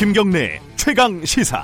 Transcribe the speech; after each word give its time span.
김경래 0.00 0.58
최강 0.76 1.22
시사. 1.26 1.62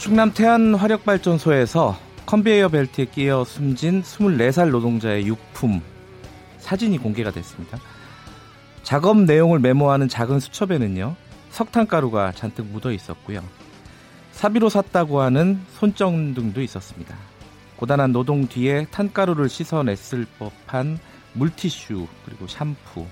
충남 0.00 0.32
태안 0.32 0.74
화력발전소에서 0.74 1.96
컨베이어 2.26 2.70
벨트에 2.70 3.04
끼어 3.04 3.44
숨진 3.44 4.02
24살 4.02 4.70
노동자의 4.70 5.28
유품 5.28 5.80
사진이 6.58 6.98
공개가 6.98 7.30
됐습니다. 7.30 7.78
작업 8.82 9.18
내용을 9.20 9.60
메모하는 9.60 10.08
작은 10.08 10.40
수첩에는요. 10.40 11.14
석탄 11.50 11.86
가루가 11.86 12.32
잔뜩 12.32 12.66
묻어 12.66 12.90
있었고요. 12.90 13.40
사비로 14.32 14.68
샀다고 14.68 15.20
하는 15.20 15.60
손정 15.78 16.34
등도 16.34 16.60
있었습니다. 16.60 17.16
고단한 17.76 18.12
노동 18.12 18.48
뒤에 18.48 18.86
탄가루를 18.90 19.48
씻어냈을 19.48 20.26
법한 20.38 20.98
물티슈 21.34 22.06
그리고 22.24 22.46
샴푸 22.46 23.06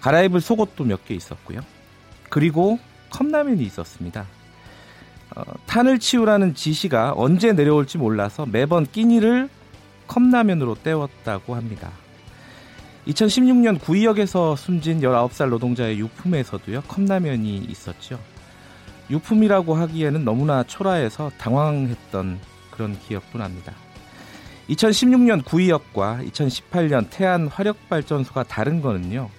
갈아입을 0.00 0.40
속옷도 0.40 0.84
몇 0.84 1.04
개 1.04 1.14
있었고요. 1.14 1.60
그리고 2.30 2.78
컵라면이 3.10 3.62
있었습니다. 3.64 4.26
어, 5.36 5.42
탄을 5.66 5.98
치우라는 5.98 6.54
지시가 6.54 7.14
언제 7.16 7.52
내려올지 7.52 7.98
몰라서 7.98 8.46
매번 8.46 8.86
끼니를 8.86 9.48
컵라면으로 10.06 10.74
때웠다고 10.76 11.54
합니다. 11.54 11.90
2016년 13.06 13.80
구의역에서 13.80 14.56
숨진 14.56 15.00
19살 15.00 15.48
노동자의 15.50 15.98
유품에서도요, 15.98 16.82
컵라면이 16.82 17.58
있었죠. 17.68 18.18
유품이라고 19.10 19.74
하기에는 19.74 20.24
너무나 20.24 20.62
초라해서 20.62 21.30
당황했던 21.38 22.40
그런 22.74 22.98
기억도 22.98 23.38
납니다. 23.38 23.72
2016년 24.68 25.44
구의역과 25.44 26.20
2018년 26.24 27.08
태안 27.10 27.48
화력발전소가 27.48 28.44
다른 28.44 28.80
거는요, 28.80 29.30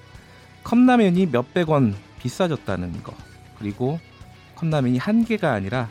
컵라면이 0.64 1.28
몇백 1.28 1.70
원 1.70 1.96
비싸졌다는 2.20 3.04
거, 3.04 3.14
그리고 3.60 4.00
컵라면이 4.56 4.98
한 4.98 5.26
개가 5.26 5.52
아니라 5.52 5.90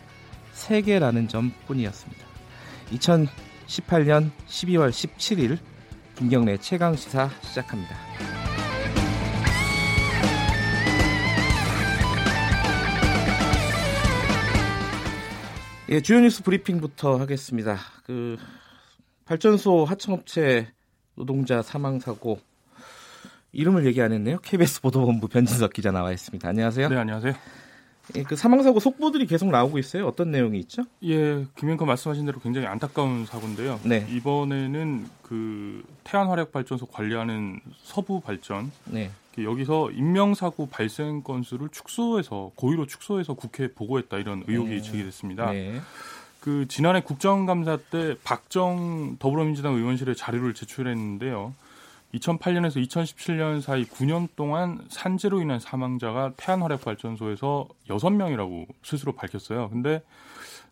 세 0.53 0.81
개라는 0.81 1.29
점 1.29 1.53
뿐이었습니다. 1.67 2.25
2018년 2.93 4.31
12월 4.49 4.91
17일 4.91 5.59
김경래 6.17 6.57
최강 6.59 6.95
시사 6.97 7.29
시작합니다. 7.43 8.34
예, 15.95 16.01
주요 16.01 16.19
뉴스 16.19 16.43
브리핑부터 16.43 17.19
하겠습니다. 17.19 17.79
그 18.03 18.37
발전소 19.27 19.85
하청업체 19.85 20.73
노동자 21.15 21.63
사망 21.63 22.01
사고 22.01 22.41
이름을 23.53 23.87
얘기 23.87 24.03
안 24.03 24.11
했네요. 24.11 24.39
KBS 24.43 24.81
보도본부 24.81 25.29
변진석 25.29 25.73
기자 25.73 25.93
나와 25.93 26.11
있습니다. 26.11 26.49
안녕하세요. 26.49 26.89
네, 26.89 26.97
안녕하세요. 26.97 27.35
예, 28.17 28.25
그 28.25 28.35
사망 28.35 28.65
사고 28.65 28.81
속보들이 28.81 29.27
계속 29.27 29.51
나오고 29.51 29.79
있어요. 29.79 30.09
어떤 30.09 30.33
내용이 30.33 30.59
있죠? 30.63 30.83
예, 31.05 31.47
김영커 31.55 31.85
말씀하신 31.85 32.27
대로 32.27 32.41
굉장히 32.41 32.67
안타까운 32.67 33.25
사고인데요. 33.25 33.79
네. 33.85 34.05
이번에는 34.11 35.09
그 35.23 35.85
태안 36.03 36.27
화력 36.27 36.51
발전소 36.51 36.87
관리하는 36.87 37.61
서부 37.85 38.21
발전 38.21 38.73
네. 38.87 39.13
여기서 39.43 39.91
인명사고 39.91 40.69
발생 40.69 41.23
건수를 41.23 41.71
축소해서 41.71 42.53
고의로 42.55 42.87
축소해서 42.87 43.35
국회에 43.35 43.69
보고했다 43.69 44.19
이런 44.19 44.45
의혹이 44.47 44.71
네. 44.71 44.83
제기됐습니다. 44.83 45.51
네. 45.51 45.81
그 46.41 46.69
지난해 46.69 47.01
국정감사 47.01 47.79
때 47.91 48.15
박정 48.23 49.17
더불어민주당 49.19 49.75
의원실에 49.75 50.15
자료를 50.15 50.55
제출했는데요. 50.55 51.55
2008년에서 52.15 52.77
2017년 52.87 53.61
사이 53.61 53.85
9년 53.85 54.29
동안 54.37 54.85
산재로 54.89 55.41
인한 55.41 55.59
사망자가 55.59 56.35
태안화력발전소에서 56.37 57.67
6명이라고 57.89 58.67
스스로 58.83 59.13
밝혔어요. 59.13 59.69
근데 59.71 60.03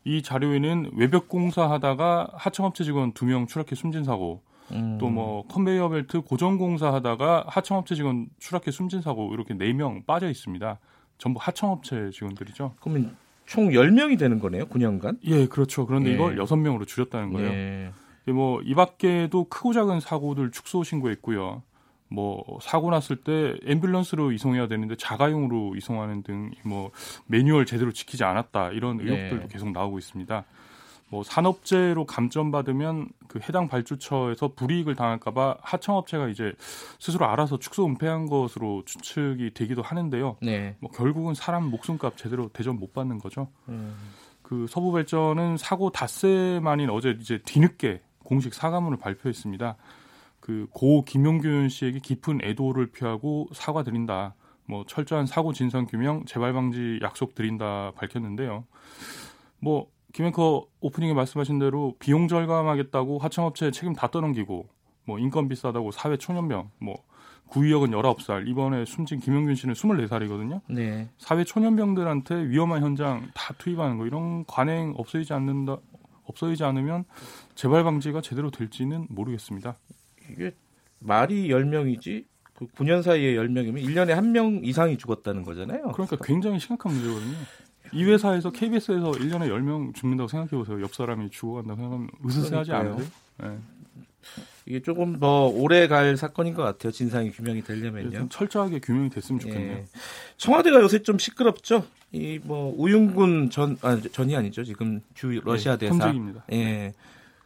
이 0.04 0.22
자료에는 0.22 0.92
외벽 0.94 1.28
공사하다가 1.28 2.32
하청업체 2.34 2.84
직원 2.84 3.12
2명 3.12 3.48
추락해 3.48 3.74
숨진 3.74 4.04
사고, 4.04 4.40
음. 4.72 4.98
또뭐 4.98 5.46
컨베이어 5.48 5.88
벨트 5.88 6.20
고정 6.20 6.58
공사하다가 6.58 7.44
하청업체 7.48 7.94
직원 7.94 8.26
추락해 8.38 8.70
숨진 8.70 9.00
사고 9.02 9.32
이렇게 9.34 9.54
4명 9.54 10.06
빠져 10.06 10.28
있습니다. 10.28 10.78
전부 11.18 11.38
하청업체 11.42 12.10
직원들이죠. 12.10 12.74
그러면 12.80 13.16
총 13.46 13.70
10명이 13.70 14.18
되는 14.18 14.38
거네요. 14.38 14.66
9년간. 14.66 15.18
예, 15.24 15.46
그렇죠. 15.46 15.86
그런데 15.86 16.10
예. 16.10 16.14
이걸 16.14 16.36
6명으로 16.36 16.86
줄였다는 16.86 17.32
거예요. 17.32 17.50
예. 17.50 17.92
뭐이 18.30 18.74
밖에도 18.74 19.44
크고 19.44 19.72
작은 19.72 20.00
사고들 20.00 20.52
축소 20.52 20.84
신고했고요. 20.84 21.62
뭐 22.08 22.44
사고 22.60 22.90
났을 22.90 23.16
때 23.16 23.54
앰뷸런스로 23.64 24.34
이송해야 24.34 24.68
되는데 24.68 24.96
자가용으로 24.96 25.76
이송하는 25.76 26.22
등 26.22 26.50
뭐 26.64 26.90
매뉴얼 27.26 27.66
제대로 27.66 27.92
지키지 27.92 28.24
않았다 28.24 28.70
이런 28.72 29.00
의혹들도 29.00 29.42
네. 29.42 29.48
계속 29.50 29.72
나오고 29.72 29.98
있습니다. 29.98 30.44
뭐 31.12 31.22
산업재해로 31.22 32.06
감점받으면 32.06 33.10
그 33.28 33.38
해당 33.46 33.68
발주처에서 33.68 34.54
불이익을 34.56 34.94
당할까봐 34.94 35.58
하청업체가 35.60 36.28
이제 36.28 36.54
스스로 36.98 37.26
알아서 37.26 37.58
축소 37.58 37.84
은폐한 37.84 38.28
것으로 38.28 38.82
추측이 38.86 39.52
되기도 39.52 39.82
하는데요. 39.82 40.38
네. 40.40 40.74
뭐 40.80 40.90
결국은 40.90 41.34
사람 41.34 41.64
목숨값 41.68 42.16
제대로 42.16 42.48
대접 42.48 42.74
못 42.74 42.94
받는 42.94 43.18
거죠. 43.18 43.48
음. 43.68 43.94
그 44.40 44.66
서부 44.70 44.90
발전은 44.90 45.58
사고 45.58 45.90
닷새 45.90 46.58
만인 46.62 46.88
어제 46.88 47.14
이제 47.20 47.38
뒤늦게 47.44 48.00
공식 48.24 48.54
사과문을 48.54 48.96
발표했습니다. 48.96 49.76
그 50.40 50.66
고 50.72 51.04
김용균 51.04 51.68
씨에게 51.68 51.98
깊은 51.98 52.40
애도를 52.42 52.86
표하고 52.86 53.48
사과드린다. 53.52 54.34
뭐 54.64 54.86
철저한 54.86 55.26
사고 55.26 55.52
진상 55.52 55.84
규명, 55.84 56.24
재발 56.24 56.54
방지 56.54 57.00
약속 57.02 57.34
드린다 57.34 57.92
밝혔는데요. 57.96 58.64
뭐 59.60 59.88
김앵커 60.12 60.66
오프닝에 60.80 61.14
말씀하신 61.14 61.58
대로 61.58 61.94
비용 61.98 62.28
절감하겠다고 62.28 63.18
하청업체 63.18 63.70
책임 63.70 63.94
다 63.94 64.10
떠넘기고 64.10 64.66
뭐 65.04 65.18
인건 65.18 65.48
비싸다고 65.48 65.90
사회 65.90 66.16
초년병, 66.16 66.70
뭐 66.78 67.02
구의역은 67.48 67.90
19살, 67.90 68.48
이번에 68.48 68.84
숨진 68.84 69.18
김용균 69.20 69.54
씨는 69.54 69.74
24살이거든요. 69.74 70.60
네. 70.68 71.10
사회 71.18 71.44
초년병들한테 71.44 72.48
위험한 72.48 72.82
현장 72.82 73.28
다 73.34 73.54
투입하는 73.58 73.98
거 73.98 74.06
이런 74.06 74.44
관행 74.46 74.94
없어지지 74.96 75.32
않는다 75.32 75.76
없어지지 76.24 76.64
않으면 76.64 77.04
재발 77.54 77.84
방지가 77.84 78.20
제대로 78.20 78.50
될지는 78.50 79.06
모르겠습니다. 79.10 79.76
이게 80.30 80.52
말이 80.98 81.48
10명이지 81.48 82.24
그 82.54 82.66
9년 82.66 83.02
사이에 83.02 83.34
10명이면 83.34 83.82
1년에 83.84 84.10
한 84.10 84.32
명 84.32 84.60
이상이 84.62 84.96
죽었다는 84.96 85.42
거잖아요. 85.42 85.88
그러니까 85.92 86.16
굉장히 86.22 86.58
심각한 86.60 86.92
문제거든요. 86.92 87.36
이 87.92 88.04
회사에서 88.04 88.50
KBS에서 88.50 89.10
1년에 89.12 89.48
10명 89.48 89.94
죽는다고 89.94 90.28
생각해 90.28 90.50
보세요. 90.50 90.80
옆 90.82 90.94
사람이 90.94 91.30
죽어간다고 91.30 91.76
생각하면 91.80 92.08
으스스하지 92.26 92.70
그러니까요. 92.70 92.94
않으세요? 92.94 93.10
네. 93.42 93.58
이게 94.66 94.80
조금 94.80 95.18
더 95.18 95.46
오래 95.48 95.88
갈 95.88 96.16
사건인 96.16 96.54
것 96.54 96.62
같아요. 96.62 96.92
진상이 96.92 97.30
규명이 97.32 97.62
되려면요. 97.62 98.10
좀 98.12 98.28
철저하게 98.28 98.78
규명이 98.78 99.10
됐으면 99.10 99.40
좋겠네요. 99.40 99.78
예. 99.78 99.84
청와대가 100.36 100.80
요새 100.80 101.00
좀 101.02 101.18
시끄럽죠. 101.18 101.84
이 102.12 102.38
뭐 102.44 102.72
우윤군 102.76 103.50
전 103.50 103.76
아, 103.82 103.98
전이 104.00 104.36
아니죠. 104.36 104.62
지금 104.64 105.00
주 105.14 105.40
러시아 105.44 105.76
네, 105.76 105.88
대사. 105.88 106.04
현직입니다. 106.06 106.44
예. 106.52 106.92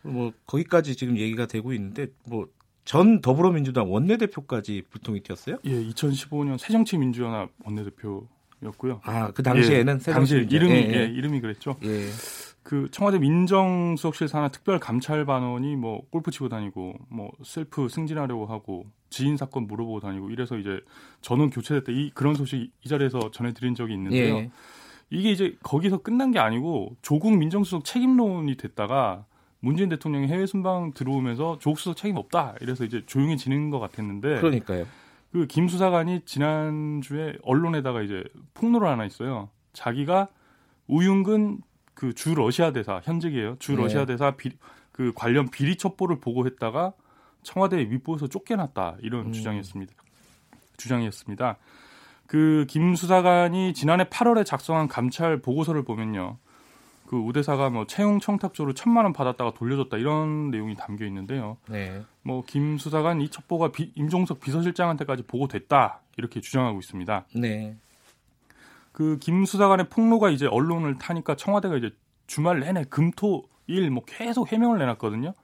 뭐 0.03 0.33
거기까지 0.47 0.95
지금 0.97 1.17
얘기가 1.17 1.47
되고 1.47 1.73
있는데 1.73 2.09
뭐 2.27 2.47
전 2.87 3.21
더불어민주당 3.21 3.93
원내대표까지 3.93 4.85
불통이 4.91 5.19
튀었어요? 5.25 5.59
예, 5.65 5.71
2015년 5.73 6.57
새정치민주연합 6.57 7.51
원내대표 7.65 8.29
였고요. 8.67 9.01
아, 9.05 9.31
그 9.33 9.43
당시에는 9.43 10.01
예, 10.07 10.13
당시 10.13 10.47
이름이 10.49 10.73
예, 10.73 10.77
예, 10.77 10.95
예. 10.95 11.05
이름이 11.05 11.41
그랬죠. 11.41 11.77
예. 11.85 12.09
그 12.63 12.89
청와대 12.91 13.19
민정수석실 13.21 14.27
산하 14.27 14.49
특별 14.49 14.81
감찰반원이 14.81 15.77
뭐 15.77 16.03
골프 16.11 16.33
치고 16.33 16.49
다니고 16.49 16.95
뭐 17.09 17.31
셀프 17.45 17.89
승진하려고 17.89 18.47
하고 18.47 18.87
지인 19.09 19.37
사건 19.37 19.69
물어보고 19.69 20.01
다니고 20.01 20.31
이래서 20.31 20.57
이제 20.57 20.81
전원 21.21 21.51
교체됐다 21.51 21.93
이 21.93 22.11
그런 22.13 22.35
소식 22.35 22.73
이 22.85 22.89
자리에서 22.89 23.31
전해드린 23.31 23.77
적이 23.77 23.95
있는데요. 23.95 24.37
예. 24.37 24.51
이게 25.11 25.31
이제 25.31 25.57
거기서 25.63 25.99
끝난 25.99 26.33
게 26.33 26.41
아니고 26.41 26.97
조국 27.03 27.37
민정수석 27.37 27.85
책임론이 27.85 28.57
됐다가 28.57 29.25
문재인 29.61 29.89
대통령이 29.89 30.27
해외 30.27 30.47
순방 30.47 30.93
들어오면서 30.93 31.59
조국 31.61 31.79
수석 31.79 31.97
책임 31.97 32.17
없다 32.17 32.57
이래서 32.61 32.85
이제 32.85 33.03
조용해지는 33.07 33.71
것 33.71 33.79
같았는데 33.79 34.41
그러니까요. 34.41 34.87
그 35.33 35.47
김 35.47 35.69
수사관이 35.69 36.23
지난주에 36.25 37.37
언론에다가 37.43 38.03
이제 38.03 38.25
폭로를 38.55 38.89
하나 38.89 39.05
있어요. 39.05 39.51
자기가 39.73 40.29
우윤근 40.89 41.61
그 41.95 42.13
주 42.15 42.35
러시아 42.35 42.73
대사 42.73 43.01
현직이에요. 43.05 43.57
주 43.59 43.73
네. 43.75 43.83
러시아 43.83 44.05
대사 44.07 44.33
비, 44.33 44.51
그 44.93 45.13
관련 45.15 45.49
비리 45.51 45.77
첩보를 45.77 46.21
보고했다가 46.21 46.93
청와대 47.43 47.79
윗부에서 47.79 48.29
쫓겨났다 48.29 48.97
이런 49.03 49.27
음. 49.27 49.33
주장이었습니다. 49.33 49.93
주장이었습니다. 50.77 51.57
그 52.27 52.67
김 52.69 52.95
수사관이 52.97 53.73
지난해 53.75 54.05
8월에 54.05 54.45
작성한 54.45 54.89
감찰 54.89 55.41
보고서를 55.41 55.85
보면요. 55.85 56.39
그 57.07 57.17
우대사가 57.17 57.71
뭐 57.71 57.87
채용 57.87 58.21
청탁조로 58.21 58.75
천만 58.75 59.05
원 59.05 59.13
받았다가 59.13 59.55
돌려줬다 59.55 59.97
이런 59.97 60.51
내용이 60.51 60.75
담겨 60.75 61.07
있는데요. 61.07 61.57
네. 61.69 62.03
뭐김 62.23 62.79
수사관 62.79 63.21
이 63.21 63.29
첩보가 63.31 63.73
비, 63.73 63.93
임종석 63.95 64.41
비서실장한테까지 64.41 65.25
보고됐다 65.25 66.01
이렇게 66.17 66.41
주장하고 66.41 66.79
있습니다. 66.81 67.27
네. 67.37 67.77
그김 68.93 69.45
수사관의 69.45 69.89
폭로가 69.91 70.31
이제 70.31 70.47
언론을 70.47 70.99
타니까 70.99 71.37
청와대가 71.37 71.77
이제 71.77 71.91
주말 72.27 72.61
내내 72.61 72.85
금토 72.85 73.45
일 73.69 73.91
뭐 73.91 74.05
계속 74.07 74.53
해명을 74.53 74.79
내놨거든요. 74.79 75.35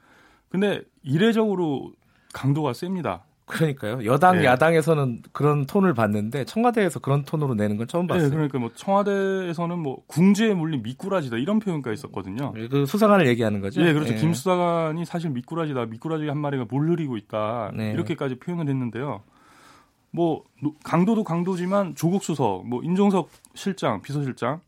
근데 0.48 0.82
이례적으로 1.02 1.92
강도가 2.32 2.72
셉니다. 2.72 3.24
그러니까요. 3.52 4.04
여당 4.04 4.38
네. 4.38 4.44
야당에서는 4.44 5.22
그런 5.32 5.66
톤을 5.66 5.94
봤는데 5.94 6.44
청와대에서 6.44 7.00
그런 7.00 7.24
톤으로 7.24 7.54
내는 7.54 7.76
건 7.76 7.86
처음 7.86 8.06
봤어요. 8.06 8.28
네, 8.28 8.34
그러니까 8.34 8.58
뭐 8.58 8.70
청와대에서는 8.74 9.78
뭐 9.78 10.02
궁지에 10.06 10.54
물린 10.54 10.82
미꾸라지다 10.82 11.36
이런 11.36 11.58
표현까지 11.58 11.94
있었거든요. 11.94 12.52
그 12.70 12.86
수사관을 12.86 13.26
얘기하는 13.28 13.60
거죠. 13.60 13.82
예, 13.82 13.92
그렇죠. 13.92 14.14
예. 14.14 14.16
김 14.18 14.32
수사관이 14.32 15.04
사실 15.04 15.30
미꾸라지다, 15.30 15.86
미꾸라지 15.86 16.26
한 16.28 16.38
마리가 16.38 16.66
물 16.70 16.88
흐리고 16.90 17.16
있다 17.16 17.72
네. 17.76 17.92
이렇게까지 17.92 18.36
표현을 18.36 18.68
했는데요. 18.68 19.22
뭐 20.10 20.44
노- 20.62 20.74
강도도 20.84 21.24
강도지만 21.24 21.94
조국 21.94 22.22
수석, 22.22 22.66
뭐 22.66 22.82
임종석 22.82 23.28
실장, 23.54 24.02
비서실장, 24.02 24.60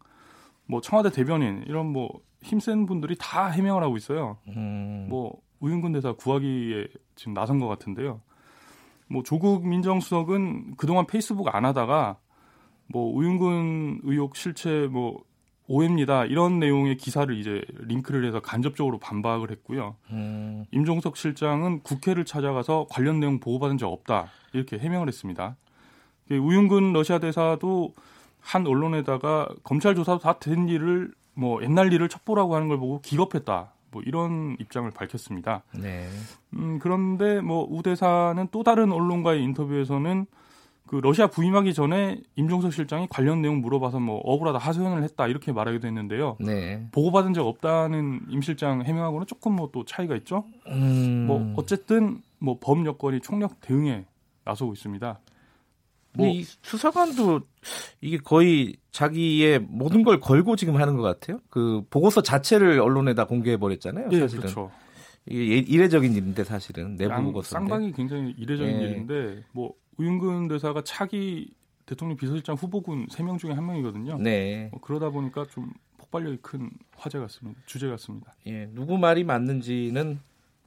뭐 0.67 0.81
청와대 0.81 1.11
대변인 1.11 1.65
이런 1.67 1.87
뭐 1.87 2.09
힘센 2.43 2.87
분들이 2.87 3.15
다 3.19 3.47
해명을 3.49 3.83
하고 3.83 3.97
있어요. 3.97 4.39
음, 4.49 5.07
뭐 5.09 5.39
우윤근 5.61 5.93
대사 5.93 6.13
구하기에 6.13 6.89
지금 7.15 7.33
나선 7.35 7.59
것 7.59 7.69
같은데요. 7.69 8.21
뭐 9.09 9.23
조국 9.23 9.67
민정수석은 9.67 10.77
그동안 10.77 11.06
페이스북 11.06 11.55
안 11.55 11.65
하다가 11.65 12.17
뭐 12.89 13.15
우윤근 13.15 14.01
의혹 14.05 14.37
실체 14.37 14.87
뭐 14.91 15.23
오해입니다 15.67 16.27
이런 16.27 16.59
내용의 16.59 16.97
기사를 16.99 17.35
이제 17.39 17.62
링크를 17.79 18.27
해서 18.27 18.41
간접적으로 18.41 18.99
반박을 18.99 19.51
했고요. 19.51 19.97
음, 20.11 20.67
임종석 20.73 21.17
실장은 21.17 21.81
국회를 21.81 22.25
찾아가서 22.25 22.87
관련 22.91 23.21
내용 23.21 23.41
보고받은 23.41 23.79
적 23.79 23.89
없다 23.89 24.29
이렇게 24.53 24.79
해명을 24.79 25.09
했습니다. 25.09 25.57
그 26.29 26.37
우윤근 26.37 26.93
러시아 26.93 27.19
대사도 27.19 27.95
한 28.41 28.67
언론에다가 28.67 29.49
검찰 29.62 29.95
조사도 29.95 30.19
다 30.19 30.39
된 30.39 30.69
일을 30.69 31.12
뭐 31.35 31.62
옛날 31.62 31.93
일을 31.93 32.09
첩보라고 32.09 32.55
하는 32.55 32.69
걸 32.69 32.79
보고 32.79 33.00
기겁했다 33.00 33.73
뭐 33.94 34.02
이런 34.05 34.56
입장을 34.58 34.91
밝혔습니다. 34.91 35.62
네. 35.73 36.06
음, 36.55 36.79
그런데 36.82 37.41
뭐 37.41 37.64
우 37.70 37.82
대사는 37.82 38.46
또 38.50 38.62
다른 38.64 38.91
언론과의 38.93 39.43
인터뷰에서는 39.44 40.26
그 40.87 40.96
러시아 40.96 41.29
부임하기 41.29 41.73
전에 41.73 42.20
임종석 42.37 42.73
실장이 42.73 43.06
관련 43.08 43.41
내용 43.41 43.61
물어봐서 43.62 44.00
뭐 44.00 44.19
억울하다 44.19 44.58
하소연을 44.58 45.02
했다 45.05 45.29
이렇게 45.29 45.50
말하기도 45.52 45.87
했는데요. 45.87 46.37
네. 46.41 46.87
보고받은 46.93 47.32
적 47.35 47.46
없다는 47.46 48.20
임 48.29 48.43
실장 48.43 48.82
해명하고는 48.82 49.26
조금 49.26 49.52
뭐 49.56 49.70
또 49.73 49.85
차이가 49.85 50.14
있죠. 50.17 50.44
음, 50.67 51.25
뭐 51.26 51.55
어쨌든 51.56 52.20
뭐 52.38 52.58
범 52.61 52.85
여건이 52.85 53.20
총력 53.20 53.61
대응에 53.62 54.05
나서고 54.44 54.73
있습니다. 54.75 55.19
뭐, 56.16 56.28
이 56.28 56.44
수사관도 56.62 57.40
이게 58.00 58.19
거의 58.19 58.76
자기의 58.93 59.58
모든 59.61 60.02
걸 60.05 60.20
걸고 60.20 60.56
지금 60.56 60.76
하는 60.76 60.96
것 60.96 61.02
같아요. 61.02 61.40
그 61.50 61.82
보고서 61.90 62.22
자체를 62.22 62.81
언론에다 62.81 63.26
공개해 63.26 63.56
버렸잖아요. 63.56 64.08
예, 64.12 64.20
사실은 64.20 64.43
그렇죠. 64.43 64.70
이게 65.26 65.55
예- 65.55 65.58
이례적인 65.58 66.12
일인데 66.12 66.44
사실은 66.44 66.96
내부 66.96 67.12
양- 67.12 67.25
보고서인데. 67.25 67.69
쌍방이 67.70 67.93
굉장히 67.93 68.34
이례적인 68.38 68.81
예. 68.81 68.84
일인데 68.84 69.43
뭐 69.52 69.72
우윤근 69.96 70.49
대사가 70.49 70.82
차기 70.84 71.50
대통령 71.87 72.16
비서실장 72.16 72.55
후보군 72.56 73.06
3명 73.08 73.38
중에 73.38 73.52
한 73.52 73.66
명이거든요. 73.66 74.19
네. 74.19 74.69
뭐 74.70 74.81
그러다 74.81 75.11
보니까 75.11 75.44
좀 75.50 75.72
폭발력이 75.99 76.38
큰 76.43 76.70
화제 76.96 77.19
같습니다. 77.19 77.61
주제 77.66 77.88
같습니다. 77.88 78.34
예, 78.46 78.69
누구 78.72 78.99
말이 78.99 79.25
맞는지는 79.25 80.20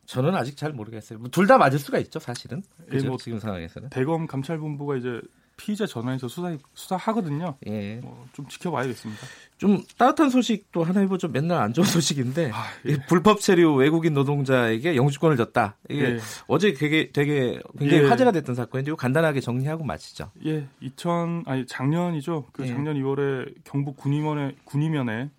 저는 0.08 0.34
아직 0.36 0.56
잘 0.58 0.72
모르겠어요. 0.72 1.20
뭐 1.20 1.30
둘다 1.30 1.58
맞을 1.58 1.78
수가 1.80 2.00
있죠, 2.00 2.18
사실은. 2.20 2.64
그죠? 2.90 3.10
뭐- 3.10 3.18
지금 3.18 3.40
상황에서는. 3.40 3.90
대검 3.90 4.26
감찰본부가 4.26 4.96
이제 4.96 5.22
피의자 5.58 5.86
전화해서 5.88 6.28
수사 6.28 6.56
수사하거든요. 6.76 7.58
예. 7.66 7.96
뭐 7.96 8.28
좀 8.32 8.48
지켜봐야겠습니다. 8.48 9.22
좀 9.58 9.82
따뜻한 9.98 10.30
소식도 10.30 10.84
하나 10.84 11.00
해보죠. 11.02 11.28
맨날 11.30 11.60
안 11.62 11.74
좋은 11.74 11.86
소식인데 11.88 12.52
아, 12.54 12.66
이 12.86 12.96
불법 13.10 13.42
체류 13.42 13.74
외국인 13.74 14.14
노동자에게 14.14 14.96
영주권을 14.96 15.36
줬다. 15.36 15.76
이게 15.90 16.04
예. 16.04 16.20
어제 16.48 16.74
되게 16.74 17.12
되게 17.12 17.60
굉장히 17.80 18.04
예. 18.04 18.08
화제가 18.08 18.32
됐던 18.32 18.54
사건인데 18.56 18.90
이거 18.92 18.96
간단하게 18.96 19.42
정리하고 19.42 19.84
마치죠. 19.84 20.32
예, 20.46 20.68
2000 20.80 21.44
아니 21.48 21.66
작년이죠. 21.66 22.46
그 22.54 22.64
예. 22.64 22.68
작년 22.68 22.96
2월에 22.96 23.56
경북 23.64 23.98
군의면에 23.98 24.56
군의면에 24.64 25.32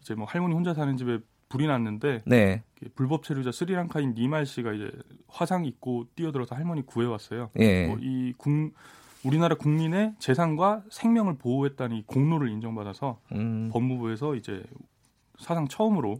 이제 0.00 0.14
뭐 0.14 0.24
할머니 0.26 0.54
혼자 0.54 0.72
사는 0.72 0.96
집에 0.96 1.18
불이 1.48 1.66
났는데 1.66 2.22
네. 2.26 2.62
불법 2.94 3.22
체류자 3.22 3.52
스리랑카인 3.52 4.14
니말 4.14 4.46
씨가 4.46 4.72
이제 4.72 4.90
화상 5.28 5.64
입고 5.64 6.06
뛰어들어서 6.14 6.54
할머니 6.54 6.84
구해왔어요. 6.84 7.50
예. 7.58 7.86
뭐 7.86 7.98
이 8.00 8.32
국, 8.36 8.72
우리나라 9.24 9.54
국민의 9.54 10.14
재산과 10.18 10.82
생명을 10.90 11.38
보호했다는 11.38 11.96
이 11.96 12.02
공로를 12.06 12.50
인정받아서 12.50 13.20
음. 13.32 13.70
법무부에서 13.72 14.34
이제 14.34 14.62
사상 15.38 15.66
처음으로 15.66 16.16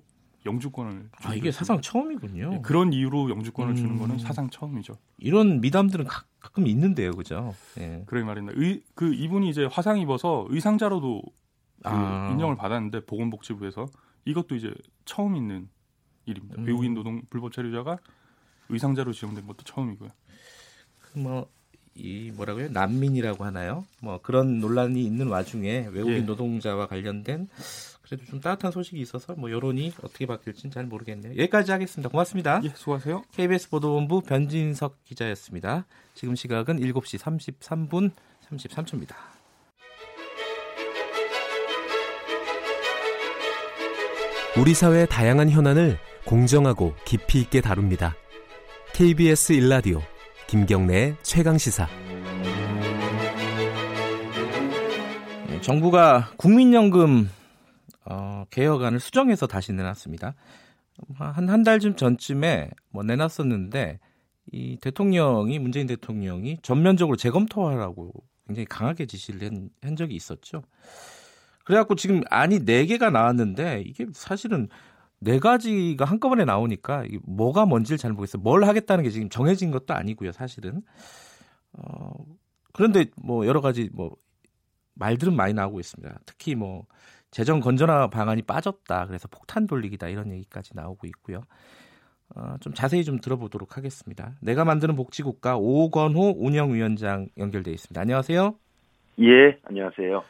영주권을 0.46 1.08
아, 1.22 1.34
이게 1.34 1.50
사상 1.50 1.80
처음이군요. 1.80 2.50
예, 2.54 2.60
그런 2.62 2.92
이유로 2.92 3.30
영주권을 3.30 3.76
주는 3.76 3.92
음. 3.92 3.98
거는 3.98 4.18
사상 4.18 4.50
처음이죠. 4.50 4.94
이런 5.18 5.60
미담들은 5.60 6.04
가, 6.04 6.24
끔 6.52 6.66
있는데요, 6.66 7.12
그죠? 7.12 7.54
예. 7.78 8.02
그러게 8.06 8.26
말입니다. 8.26 8.58
의, 8.58 8.82
그 8.94 9.14
이분이 9.14 9.48
이제 9.48 9.64
화상 9.64 9.98
입어서 9.98 10.46
의상자로도 10.50 11.22
그 11.82 11.88
아. 11.88 12.28
인정을 12.32 12.56
받았는데 12.56 13.06
보건복지부에서 13.06 13.86
이것도 14.24 14.54
이제 14.56 14.72
처음 15.04 15.36
있는 15.36 15.68
일입니다. 16.26 16.56
음. 16.58 16.66
외국인 16.66 16.94
노동 16.94 17.22
불법 17.28 17.52
체류자가 17.52 17.98
의상자로 18.68 19.12
지정된 19.12 19.46
것도 19.46 19.62
처음이고요. 19.64 20.10
뭐, 21.16 21.50
이 21.94 22.32
뭐라고요? 22.34 22.70
난민이라고 22.70 23.44
하나요? 23.44 23.84
뭐 24.00 24.20
그런 24.20 24.58
논란이 24.58 25.04
있는 25.04 25.28
와중에 25.28 25.88
외국인 25.92 26.16
예. 26.16 26.20
노동자와 26.22 26.86
관련된 26.88 27.48
그래도 28.02 28.24
좀 28.26 28.40
따뜻한 28.40 28.72
소식이 28.72 29.00
있어서 29.00 29.34
뭐 29.34 29.50
여론이 29.50 29.92
어떻게 30.02 30.26
바뀔지는 30.26 30.72
잘 30.72 30.86
모르겠네요. 30.86 31.32
여기까지 31.32 31.70
하겠습니다. 31.72 32.10
고맙습니다. 32.10 32.60
예, 32.64 32.68
수고하세요. 32.70 33.22
KBS 33.32 33.70
보도본부 33.70 34.22
변진석 34.22 35.04
기자였습니다. 35.04 35.86
지금 36.14 36.34
시각은 36.34 36.80
7시 36.80 37.18
33분 37.18 38.10
33초입니다. 38.48 39.33
우리 44.56 44.72
사회의 44.72 45.06
다양한 45.08 45.50
현안을 45.50 45.98
공정하고 46.26 46.94
깊이 47.04 47.40
있게 47.40 47.60
다룹니다. 47.60 48.14
KBS 48.92 49.52
일라디오 49.52 50.00
김경래의 50.46 51.16
최강 51.22 51.58
시사. 51.58 51.88
네, 55.48 55.60
정부가 55.60 56.30
국민연금 56.36 57.28
어, 58.04 58.44
개혁안을 58.50 59.00
수정해서 59.00 59.48
다시 59.48 59.72
내놨습니다. 59.72 60.34
한 61.18 61.48
한 61.48 61.64
달쯤 61.64 61.96
전쯤에 61.96 62.70
뭐 62.90 63.02
내놨었는데 63.02 63.98
이 64.52 64.78
대통령이 64.80 65.58
문재인 65.58 65.88
대통령이 65.88 66.58
전면적으로 66.62 67.16
재검토하라고 67.16 68.12
굉장히 68.46 68.66
강하게 68.66 69.06
지시를 69.06 69.48
한, 69.48 69.70
한 69.82 69.96
적이 69.96 70.14
있었죠. 70.14 70.62
그래갖고 71.64 71.94
지금 71.96 72.22
안이 72.30 72.64
네 72.64 72.86
개가 72.86 73.10
나왔는데 73.10 73.82
이게 73.86 74.06
사실은 74.12 74.68
네 75.18 75.38
가지가 75.38 76.04
한꺼번에 76.04 76.44
나오니까 76.44 77.04
뭐가 77.24 77.64
뭔지를 77.64 77.96
잘 77.98 78.12
모르겠어요. 78.12 78.42
뭘 78.42 78.64
하겠다는 78.64 79.04
게 79.04 79.10
지금 79.10 79.28
정해진 79.30 79.70
것도 79.70 79.94
아니고요, 79.94 80.32
사실은. 80.32 80.82
어, 81.72 82.12
그런데 82.72 83.06
뭐 83.16 83.46
여러 83.46 83.60
가지 83.60 83.88
뭐 83.92 84.14
말들은 84.94 85.34
많이 85.34 85.54
나오고 85.54 85.80
있습니다. 85.80 86.20
특히 86.26 86.54
뭐 86.54 86.84
재정 87.30 87.60
건전화 87.60 88.08
방안이 88.10 88.42
빠졌다. 88.42 89.06
그래서 89.06 89.26
폭탄 89.28 89.66
돌리기다 89.66 90.08
이런 90.08 90.30
얘기까지 90.30 90.76
나오고 90.76 91.06
있고요. 91.08 91.42
어, 92.36 92.56
좀 92.60 92.74
자세히 92.74 93.04
좀 93.04 93.18
들어보도록 93.18 93.76
하겠습니다. 93.76 94.34
내가 94.40 94.64
만드는 94.64 94.96
복지국가 94.96 95.56
오건호 95.56 96.34
운영위원장 96.36 97.28
연결돼 97.38 97.72
있습니다. 97.72 98.00
안녕하세요. 98.00 98.54
예, 99.20 99.58
안녕하세요. 99.64 100.22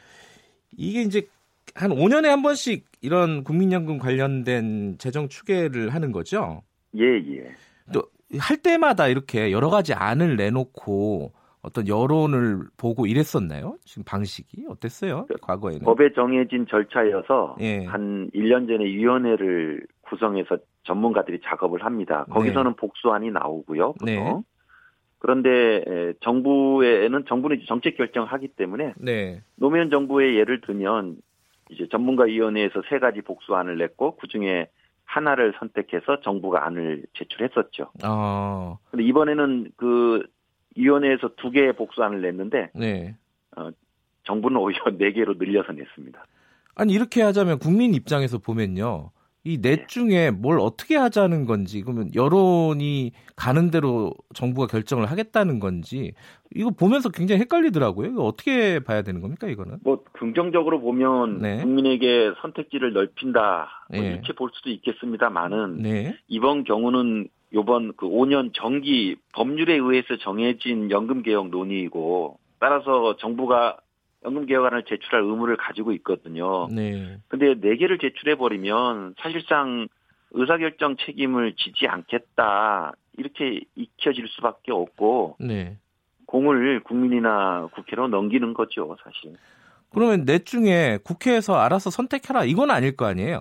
이게 0.77 1.01
이제 1.01 1.27
한 1.73 1.91
5년에 1.91 2.27
한 2.27 2.41
번씩 2.41 2.85
이런 3.01 3.43
국민연금 3.43 3.97
관련된 3.97 4.97
재정 4.97 5.27
추계를 5.29 5.89
하는 5.89 6.11
거죠. 6.11 6.61
예, 6.95 7.03
예. 7.03 7.51
또 7.91 8.03
할 8.39 8.57
때마다 8.57 9.07
이렇게 9.07 9.51
여러 9.51 9.69
가지 9.69 9.93
안을 9.93 10.35
내놓고 10.35 11.31
어떤 11.61 11.87
여론을 11.87 12.61
보고 12.77 13.07
이랬었나요? 13.07 13.77
지금 13.85 14.03
방식이 14.03 14.65
어땠어요? 14.69 15.25
과거에는? 15.41 15.81
법에 15.81 16.13
정해진 16.13 16.67
절차여서 16.69 17.57
예. 17.61 17.85
한 17.85 18.29
1년 18.35 18.67
전에 18.67 18.85
위원회를 18.85 19.85
구성해서 20.01 20.57
전문가들이 20.83 21.39
작업을 21.43 21.83
합니다. 21.83 22.25
거기서는 22.29 22.75
복수안이 22.75 23.31
나오고요. 23.31 23.93
보통. 23.93 24.05
네. 24.05 24.41
그런데 25.25 25.83
에, 25.87 26.13
정부에는 26.21 27.25
정부는 27.27 27.63
정책 27.67 27.97
결정을 27.97 28.31
하기 28.31 28.49
때문에 28.49 28.93
네. 28.97 29.41
노무현 29.55 29.89
정부의 29.89 30.37
예를 30.37 30.61
들면 30.61 31.17
이제 31.71 31.87
전문가위원회에서 31.89 32.83
세 32.87 32.99
가지 32.99 33.21
복수안을 33.21 33.79
냈고 33.79 34.17
그 34.17 34.27
중에 34.27 34.67
하나를 35.03 35.55
선택해서 35.57 36.21
정부가 36.21 36.67
안을 36.67 37.05
제출했었죠. 37.17 37.89
어, 38.05 38.77
근데 38.91 39.03
이번에는 39.03 39.71
그 39.77 40.21
위원회에서 40.75 41.31
두 41.37 41.49
개의 41.49 41.73
복수안을 41.73 42.21
냈는데 42.21 42.69
네. 42.75 43.15
정부는 44.25 44.57
오히려 44.57 44.83
네 44.95 45.11
개로 45.11 45.33
늘려서 45.33 45.71
냈습니다. 45.71 46.23
아니 46.75 46.93
이렇게 46.93 47.23
하자면 47.23 47.57
국민 47.57 47.95
입장에서 47.95 48.37
보면요. 48.37 49.09
이넷 49.45 49.61
네. 49.61 49.87
중에 49.87 50.31
뭘 50.31 50.59
어떻게 50.59 50.95
하자는 50.95 51.45
건지 51.45 51.81
그러면 51.81 52.09
여론이 52.15 53.11
가는 53.35 53.69
대로 53.69 54.11
정부가 54.33 54.65
결정을 54.65 55.05
하겠다는 55.05 55.59
건지 55.59 56.13
이거 56.55 56.71
보면서 56.71 57.09
굉장히 57.09 57.41
헷갈리더라고요. 57.41 58.09
이거 58.09 58.23
어떻게 58.23 58.79
봐야 58.79 59.03
되는 59.03 59.21
겁니까 59.21 59.47
이거는? 59.47 59.77
뭐 59.83 60.03
긍정적으로 60.13 60.81
보면 60.81 61.41
네. 61.41 61.61
국민에게 61.61 62.31
선택지를 62.41 62.93
넓힌다 62.93 63.85
뭐 63.91 64.01
네. 64.01 64.13
이렇게 64.13 64.33
볼 64.33 64.49
수도 64.51 64.71
있겠습니다만은 64.71 65.77
네. 65.77 66.17
이번 66.27 66.63
경우는 66.63 67.29
요번 67.53 67.93
그 67.95 68.07
5년 68.07 68.51
정기 68.53 69.15
법률에 69.33 69.75
의해서 69.75 70.17
정해진 70.17 70.89
연금 70.89 71.21
개혁 71.21 71.49
논의이고 71.49 72.39
따라서 72.59 73.15
정부가 73.17 73.77
연금 74.25 74.45
개혁안을 74.45 74.83
제출할 74.83 75.21
의무를 75.21 75.55
가지고 75.55 75.91
있거든요. 75.93 76.67
네. 76.71 77.19
근데 77.27 77.53
네 77.55 77.75
개를 77.77 77.99
제출해 77.99 78.35
버리면 78.35 79.15
사실상 79.19 79.87
의사결정 80.31 80.97
책임을 80.97 81.53
지지 81.55 81.87
않겠다 81.87 82.93
이렇게 83.17 83.61
익혀질 83.75 84.27
수밖에 84.27 84.71
없고 84.71 85.37
네. 85.39 85.77
공을 86.25 86.81
국민이나 86.81 87.69
국회로 87.73 88.07
넘기는 88.07 88.53
거죠 88.53 88.97
사실. 89.03 89.37
그러면 89.93 90.25
넷 90.25 90.45
중에 90.45 90.99
국회에서 91.03 91.55
알아서 91.55 91.89
선택해라 91.89 92.43
이건 92.43 92.71
아닐 92.71 92.97
거 92.97 93.05
아니에요? 93.05 93.39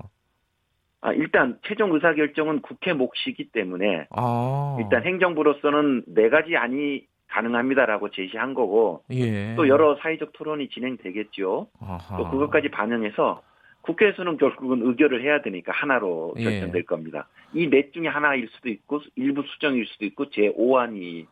아 1.00 1.12
일단 1.12 1.58
최종 1.66 1.92
의사결정은 1.94 2.60
국회 2.60 2.92
몫이기 2.92 3.50
때문에 3.52 4.06
아. 4.10 4.76
일단 4.80 5.02
행정부로서는 5.04 6.04
네 6.06 6.28
가지 6.28 6.56
안이 6.56 7.06
가능합니다라고 7.34 8.10
제시한 8.10 8.54
거고 8.54 9.02
예. 9.10 9.54
또 9.56 9.68
여러 9.68 9.96
사회적 10.00 10.32
토론이 10.32 10.68
진행되겠죠. 10.68 11.68
아하. 11.80 12.16
또 12.16 12.30
그것까지 12.30 12.70
반영해서 12.70 13.42
국회에서는 13.82 14.38
결국은 14.38 14.80
의결을 14.82 15.22
해야 15.22 15.42
되니까 15.42 15.72
하나로 15.72 16.34
예. 16.38 16.44
결정될 16.44 16.84
겁니다. 16.84 17.28
이 17.52 17.68
넷 17.68 17.92
중에 17.92 18.08
하나일 18.08 18.48
수도 18.52 18.68
있고 18.68 19.00
일부 19.16 19.42
수정일 19.42 19.86
수도 19.86 20.04
있고 20.06 20.30
제 20.30 20.52
5안이 20.52 21.26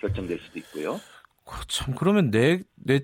결정될 0.00 0.38
수도 0.38 0.58
있고요. 0.60 0.96
그참 1.44 1.94
그러면 1.96 2.30
내 2.30 2.62
내 2.84 3.00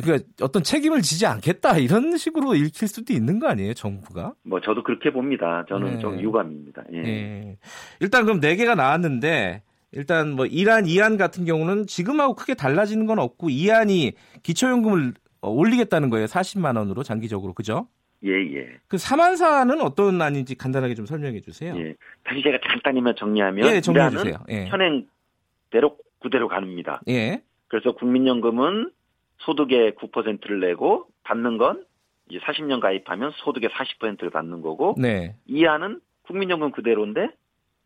그러니까 0.00 0.24
어떤 0.40 0.62
책임을 0.62 1.02
지지 1.02 1.26
않겠다 1.26 1.78
이런 1.78 2.16
식으로 2.16 2.54
읽힐 2.54 2.86
수도 2.86 3.12
있는 3.12 3.40
거 3.40 3.48
아니에요 3.48 3.74
정부가? 3.74 4.34
뭐 4.44 4.60
저도 4.60 4.82
그렇게 4.84 5.10
봅니다. 5.10 5.64
저는 5.68 5.94
네. 5.94 5.98
좀 5.98 6.20
유감입니다. 6.20 6.84
예. 6.92 6.98
예. 6.98 7.56
일단 8.00 8.24
그럼 8.24 8.40
네 8.40 8.54
개가 8.54 8.74
나왔는데 8.76 9.62
일단 9.92 10.32
뭐 10.32 10.46
1안, 10.46 10.86
2안 10.86 11.18
같은 11.18 11.44
경우는 11.44 11.86
지금하고 11.86 12.34
크게 12.34 12.54
달라지는 12.54 13.06
건 13.06 13.18
없고 13.18 13.48
2안이 13.48 14.14
기초연금을 14.42 15.14
어, 15.42 15.50
올리겠다는 15.50 16.08
거예요. 16.10 16.26
40만 16.26 16.76
원으로 16.76 17.02
장기적으로. 17.02 17.52
그죠? 17.52 17.88
예, 18.24 18.30
예. 18.30 18.68
그 18.88 18.96
4만 18.96 19.34
4는 19.34 19.82
어떤 19.82 20.22
안인지 20.22 20.54
간단하게 20.54 20.94
좀 20.94 21.06
설명해 21.06 21.40
주세요. 21.40 21.74
예. 21.76 21.94
다시 22.24 22.42
제가 22.42 22.58
간단히만 22.62 23.16
정리하면 23.16 23.66
예, 23.66 23.80
정리해 23.80 24.10
주세요. 24.10 24.36
예. 24.48 24.66
현행대로 24.66 25.98
그대로 26.20 26.48
갑니다. 26.48 27.02
예. 27.08 27.42
그래서 27.68 27.92
국민연금은 27.92 28.92
소득의 29.38 29.92
9%를 29.92 30.60
내고 30.60 31.06
받는 31.24 31.58
건 31.58 31.84
이제 32.30 32.38
40년 32.38 32.80
가입하면 32.80 33.32
소득의 33.36 33.70
40%를 33.70 34.30
받는 34.30 34.62
거고 34.62 34.94
네. 34.98 35.34
이 35.46 35.66
안은 35.66 36.00
국민연금 36.22 36.70
그대로인데 36.70 37.28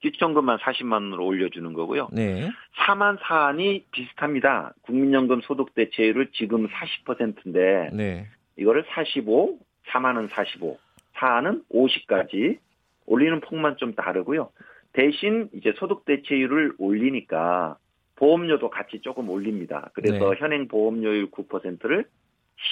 기초연금만 0.00 0.58
40만 0.58 0.92
원으로 0.92 1.26
올려주는 1.26 1.72
거고요. 1.72 2.08
네. 2.12 2.50
4만 2.76 3.18
4안이 3.18 3.84
비슷합니다. 3.90 4.74
국민연금 4.82 5.40
소득 5.42 5.74
대체율을 5.74 6.28
지금 6.32 6.68
40%인데 6.68 7.90
네. 7.92 8.26
이거를 8.56 8.84
45, 8.88 9.58
4만은 9.88 10.30
45, 10.30 10.78
4안은 11.14 11.62
50까지 11.72 12.58
올리는 13.06 13.40
폭만 13.40 13.76
좀 13.78 13.94
다르고요. 13.94 14.50
대신 14.92 15.48
이제 15.54 15.72
소득 15.76 16.04
대체율을 16.04 16.74
올리니까 16.78 17.76
보험료도 18.16 18.70
같이 18.70 19.00
조금 19.00 19.28
올립니다. 19.28 19.90
그래서 19.94 20.30
네. 20.30 20.36
현행 20.38 20.68
보험료율 20.68 21.30
9%를 21.30 22.06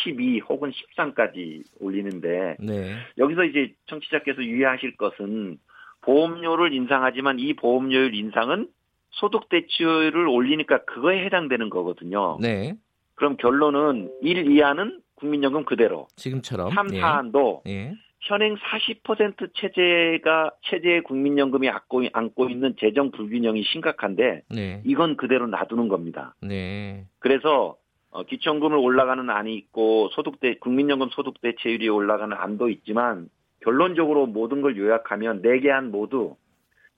12 0.05 0.41
혹은 0.41 0.71
13까지 0.71 1.63
올리는데 1.81 2.57
네. 2.59 2.95
여기서 3.19 3.45
이제 3.45 3.75
청취자께서 3.87 4.43
유의하실 4.43 4.97
것은 4.97 5.59
보험료를 6.05 6.73
인상하지만 6.73 7.39
이 7.39 7.55
보험료율 7.55 8.15
인상은 8.15 8.69
소득 9.11 9.49
대체율을 9.49 10.27
올리니까 10.29 10.85
그거에 10.85 11.25
해당되는 11.25 11.71
거거든요. 11.71 12.39
네. 12.41 12.75
그럼 13.15 13.37
결론은 13.37 14.11
1, 14.23 14.45
2안은 14.45 15.01
국민연금 15.15 15.65
그대로, 15.65 16.09
지금처럼 16.17 16.71
3, 16.73 16.95
예. 16.95 17.01
4안도 17.01 17.61
예. 17.69 17.95
현행 18.21 18.57
40% 18.57 19.51
체제가 19.55 20.51
체제의 20.63 21.03
국민연금이 21.03 21.69
안고, 21.69 22.05
안고 22.13 22.49
있는 22.49 22.75
재정 22.81 23.11
불균형이 23.11 23.63
심각한데 23.65 24.43
네. 24.49 24.83
이건 24.85 25.17
그대로 25.17 25.47
놔두는 25.47 25.89
겁니다. 25.89 26.35
네. 26.41 27.07
그래서 27.19 27.77
어, 28.11 28.23
기초연금을 28.23 28.77
올라가는 28.77 29.29
안이 29.29 29.55
있고 29.57 30.09
소득대 30.13 30.57
국민연금 30.59 31.09
소득 31.11 31.41
대체율이 31.41 31.89
올라가는 31.89 32.35
안도 32.37 32.69
있지만 32.71 33.29
결론적으로 33.65 34.27
모든 34.27 34.61
걸 34.61 34.77
요약하면 34.77 35.43
네 35.43 35.59
개안 35.59 35.91
모두 35.91 36.37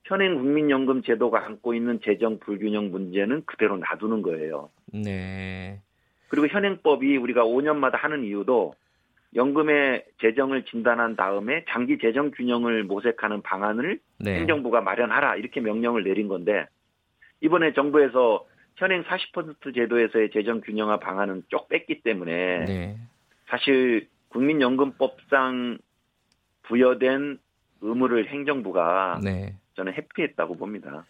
현행 0.04 0.34
국민연금 0.34 1.02
제도가 1.02 1.46
안고 1.46 1.74
있는 1.74 2.00
재정 2.04 2.38
불균형 2.38 2.90
문제는 2.90 3.44
그대로 3.46 3.76
놔두는 3.76 4.22
거예요. 4.22 4.70
네. 4.92 5.80
그리고 6.28 6.48
현행법이 6.48 7.16
우리가 7.16 7.44
5년마다 7.44 7.98
하는 7.98 8.24
이유도 8.24 8.74
연금의 9.34 10.04
재정을 10.20 10.64
진단한 10.64 11.14
다음에 11.14 11.64
장기 11.68 11.98
재정 11.98 12.30
균형을 12.30 12.84
모색하는 12.84 13.42
방안을 13.42 14.00
네. 14.18 14.40
행정부가 14.40 14.80
마련하라 14.80 15.36
이렇게 15.36 15.60
명령을 15.60 16.04
내린 16.04 16.26
건데 16.26 16.66
이번에 17.40 17.72
정부에서 17.74 18.44
현행 18.76 19.04
40% 19.04 19.74
제도에서의 19.74 20.30
재정 20.32 20.60
균형화 20.60 20.98
방안은 20.98 21.44
쪽 21.48 21.68
뺐기 21.68 22.02
때문에 22.02 22.64
네. 22.64 22.96
사실 23.46 24.08
국민연금법상 24.28 25.78
부여된 26.68 27.38
의무를 27.80 28.28
행정부가 28.30 29.20
네. 29.22 29.56
저는 29.74 29.92
회피했다고 29.94 30.56
봅니다. 30.56 31.04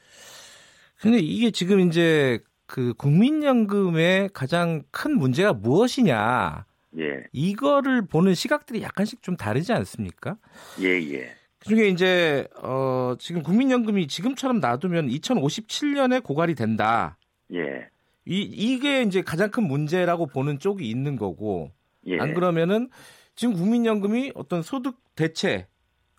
근데 1.01 1.19
이게 1.19 1.51
지금 1.51 1.81
이제 1.81 2.41
그 2.67 2.95
국민연금의 2.95 4.31
가장 4.33 4.83
큰 4.91 5.17
문제가 5.19 5.53
무엇이냐 5.53 6.67
예, 6.99 7.25
이거를 7.33 8.07
보는 8.07 8.35
시각들이 8.35 8.83
약간씩 8.83 9.23
좀 9.23 9.37
다르지 9.37 9.73
않습니까? 9.73 10.37
예, 10.81 10.89
예, 11.13 11.35
그중에 11.59 11.85
이제 11.89 12.49
어 12.63 13.15
지금 13.19 13.43
국민연금이 13.43 14.09
지금처럼 14.09 14.61
놔두면 14.61 15.09
2057년에 15.09 16.23
고갈이 16.23 16.55
된다. 16.55 17.19
예, 17.53 17.89
이 18.25 18.41
이게 18.41 19.03
이제 19.03 19.23
가장 19.23 19.51
큰 19.51 19.65
문제라고 19.65 20.27
보는 20.27 20.59
쪽이 20.59 20.89
있는 20.89 21.17
거고 21.17 21.71
예. 22.07 22.19
안 22.19 22.35
그러면은 22.35 22.89
지금 23.35 23.55
국민연금이 23.55 24.33
어떤 24.35 24.63
소득 24.63 24.97
대체 25.17 25.67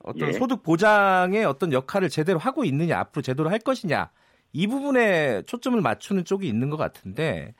어떤 0.03 0.29
예. 0.29 0.33
소득 0.33 0.63
보장의 0.63 1.45
어떤 1.45 1.71
역할을 1.71 2.09
제대로 2.09 2.39
하고 2.39 2.65
있느냐 2.65 2.99
앞으로 2.99 3.21
제대로 3.21 3.49
할 3.49 3.59
것이냐 3.59 4.09
이 4.53 4.67
부분에 4.67 5.43
초점을 5.43 5.79
맞추는 5.79 6.25
쪽이 6.25 6.47
있는 6.47 6.69
것 6.69 6.77
같은데 6.77 7.53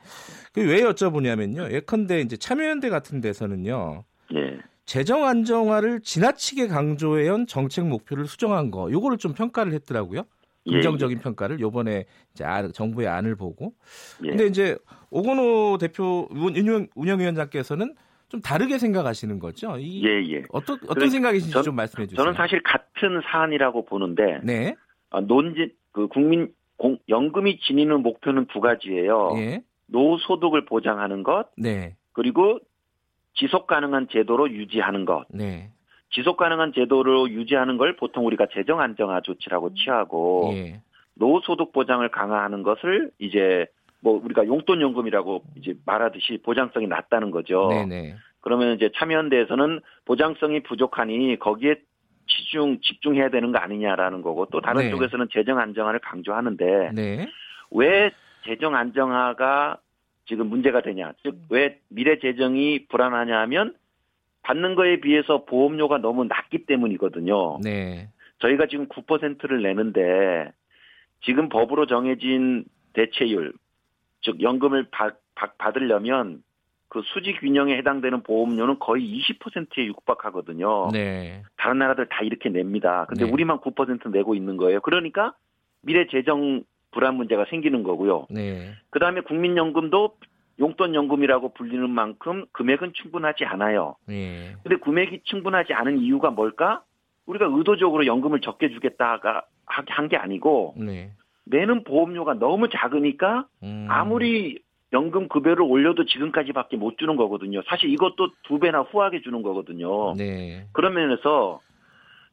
그왜 0.52 0.82
여쭤보냐면요. 0.82 1.72
예컨대 1.72 2.20
이제 2.20 2.36
참여연대 2.36 2.88
같은 2.90 3.20
데서는요. 3.20 4.04
예, 4.34 4.58
재정 4.84 5.24
안정화를 5.24 6.00
지나치게 6.00 6.68
강조해온 6.68 7.46
정책 7.46 7.86
목표를 7.86 8.26
수정한 8.26 8.70
거 8.70 8.90
요거를 8.90 9.18
좀 9.18 9.34
평가를 9.34 9.72
했더라고요. 9.74 10.22
예, 10.66 10.72
긍정적인 10.72 11.20
평가를 11.20 11.60
요번에 11.60 12.06
이제 12.34 12.44
안- 12.44 12.72
정부의 12.72 13.06
안을 13.06 13.36
보고. 13.36 13.74
예. 14.24 14.30
근데 14.30 14.46
이제 14.46 14.76
오건호 15.10 15.76
대표 15.78 16.26
운영 16.30 16.86
운영위원장께서는 16.94 17.94
좀 18.28 18.40
다르게 18.40 18.78
생각하시는 18.78 19.38
거죠 19.38 19.76
이 19.78 20.04
예, 20.06 20.22
예. 20.34 20.42
어떤 20.50 20.76
어떤 20.84 20.94
그래, 20.94 21.08
생각이신지 21.08 21.52
전- 21.52 21.62
좀 21.62 21.74
말씀해 21.76 22.06
주세요 22.06 22.22
저는 22.22 22.36
사실 22.36 22.62
같은 22.62 23.20
사안이라고 23.24 23.84
보는데 23.86 24.40
네 24.44 24.74
아, 25.10 25.20
논지 25.20 25.74
그 25.92 26.08
국민 26.08 26.52
공, 26.76 26.98
연금이 27.08 27.58
지니는 27.60 28.02
목표는 28.02 28.46
두 28.52 28.60
가지예요. 28.60 29.32
예. 29.38 29.62
노소득을 29.86 30.64
보장하는 30.66 31.24
것 31.24 31.48
네. 31.56 31.96
그리고 32.12 32.60
지속 33.34 33.66
가능한 33.66 34.08
제도로 34.12 34.48
유지하는 34.50 35.04
것. 35.04 35.24
네. 35.30 35.70
지속 36.10 36.36
가능한 36.36 36.72
제도로 36.74 37.30
유지하는 37.30 37.78
걸 37.78 37.96
보통 37.96 38.26
우리가 38.26 38.46
재정 38.52 38.80
안정화 38.80 39.22
조치라고 39.22 39.74
취하고 39.74 40.50
예. 40.52 40.80
노소득 41.14 41.72
보장을 41.72 42.06
강화하는 42.10 42.62
것을 42.62 43.10
이제 43.18 43.66
뭐 44.00 44.20
우리가 44.22 44.46
용돈 44.46 44.80
연금이라고 44.80 45.42
이제 45.56 45.74
말하듯이 45.84 46.38
보장성이 46.42 46.86
낮다는 46.86 47.30
거죠. 47.30 47.68
네네. 47.68 48.16
그러면 48.40 48.74
이제 48.74 48.90
참여연대에서는 48.96 49.80
보장성이 50.04 50.62
부족하니 50.62 51.38
거기에 51.38 51.76
집중 52.26 52.78
집중해야 52.80 53.30
되는 53.30 53.52
거 53.52 53.58
아니냐라는 53.58 54.22
거고 54.22 54.46
또 54.46 54.60
다른 54.60 54.82
네. 54.82 54.90
쪽에서는 54.90 55.28
재정 55.32 55.58
안정화를 55.58 56.00
강조하는데 56.00 56.90
네. 56.94 57.28
왜 57.70 58.10
재정 58.44 58.74
안정화가 58.74 59.78
지금 60.26 60.46
문제가 60.48 60.82
되냐? 60.82 61.12
즉 61.22 61.34
왜 61.50 61.80
미래 61.88 62.18
재정이 62.18 62.86
불안하냐 62.88 63.38
하면 63.40 63.74
받는 64.42 64.74
거에 64.74 65.00
비해서 65.00 65.44
보험료가 65.44 65.98
너무 65.98 66.24
낮기 66.24 66.66
때문이거든요. 66.66 67.58
네. 67.62 68.08
저희가 68.38 68.66
지금 68.66 68.86
9%를 68.88 69.62
내는데 69.62 70.52
지금 71.22 71.48
법으로 71.48 71.86
정해진 71.86 72.64
대체율, 72.92 73.52
즉 74.22 74.42
연금을 74.42 74.88
받, 74.90 75.16
으려면 75.76 76.42
그 76.88 77.02
수지 77.04 77.34
균형에 77.34 77.76
해당되는 77.76 78.22
보험료는 78.22 78.78
거의 78.78 79.04
20%에 79.20 79.86
육박하거든요. 79.86 80.88
네. 80.92 81.42
다른 81.56 81.78
나라들 81.78 82.08
다 82.08 82.22
이렇게 82.22 82.48
냅니다. 82.48 83.04
근데 83.08 83.26
네. 83.26 83.30
우리만 83.30 83.58
9% 83.58 84.10
내고 84.10 84.34
있는 84.34 84.56
거예요. 84.56 84.80
그러니까 84.80 85.34
미래 85.82 86.06
재정 86.06 86.62
불안 86.90 87.16
문제가 87.16 87.44
생기는 87.50 87.82
거고요. 87.82 88.26
네. 88.30 88.72
그 88.90 88.98
다음에 88.98 89.20
국민연금도 89.20 90.16
용돈 90.60 90.94
연금이라고 90.94 91.52
불리는 91.52 91.88
만큼 91.90 92.46
금액은 92.52 92.94
충분하지 92.94 93.44
않아요. 93.44 93.94
네. 94.06 94.56
근데 94.62 94.76
금액이 94.76 95.20
충분하지 95.24 95.74
않은 95.74 95.98
이유가 95.98 96.30
뭘까? 96.30 96.82
우리가 97.26 97.46
의도적으로 97.46 98.06
연금을 98.06 98.40
적게 98.40 98.70
주겠다가 98.70 99.44
한 99.66 100.08
게 100.08 100.16
아니고 100.16 100.74
네. 100.78 101.10
내는 101.50 101.84
보험료가 101.84 102.34
너무 102.34 102.68
작으니까 102.68 103.46
음. 103.62 103.86
아무리 103.88 104.60
연금 104.92 105.28
급여를 105.28 105.62
올려도 105.62 106.06
지금까지밖에 106.06 106.76
못 106.76 106.98
주는 106.98 107.16
거거든요. 107.16 107.62
사실 107.68 107.90
이것도 107.90 108.30
두 108.44 108.58
배나 108.58 108.80
후하게 108.80 109.20
주는 109.22 109.42
거거든요. 109.42 110.14
네. 110.16 110.66
그런 110.72 110.94
면에서 110.94 111.60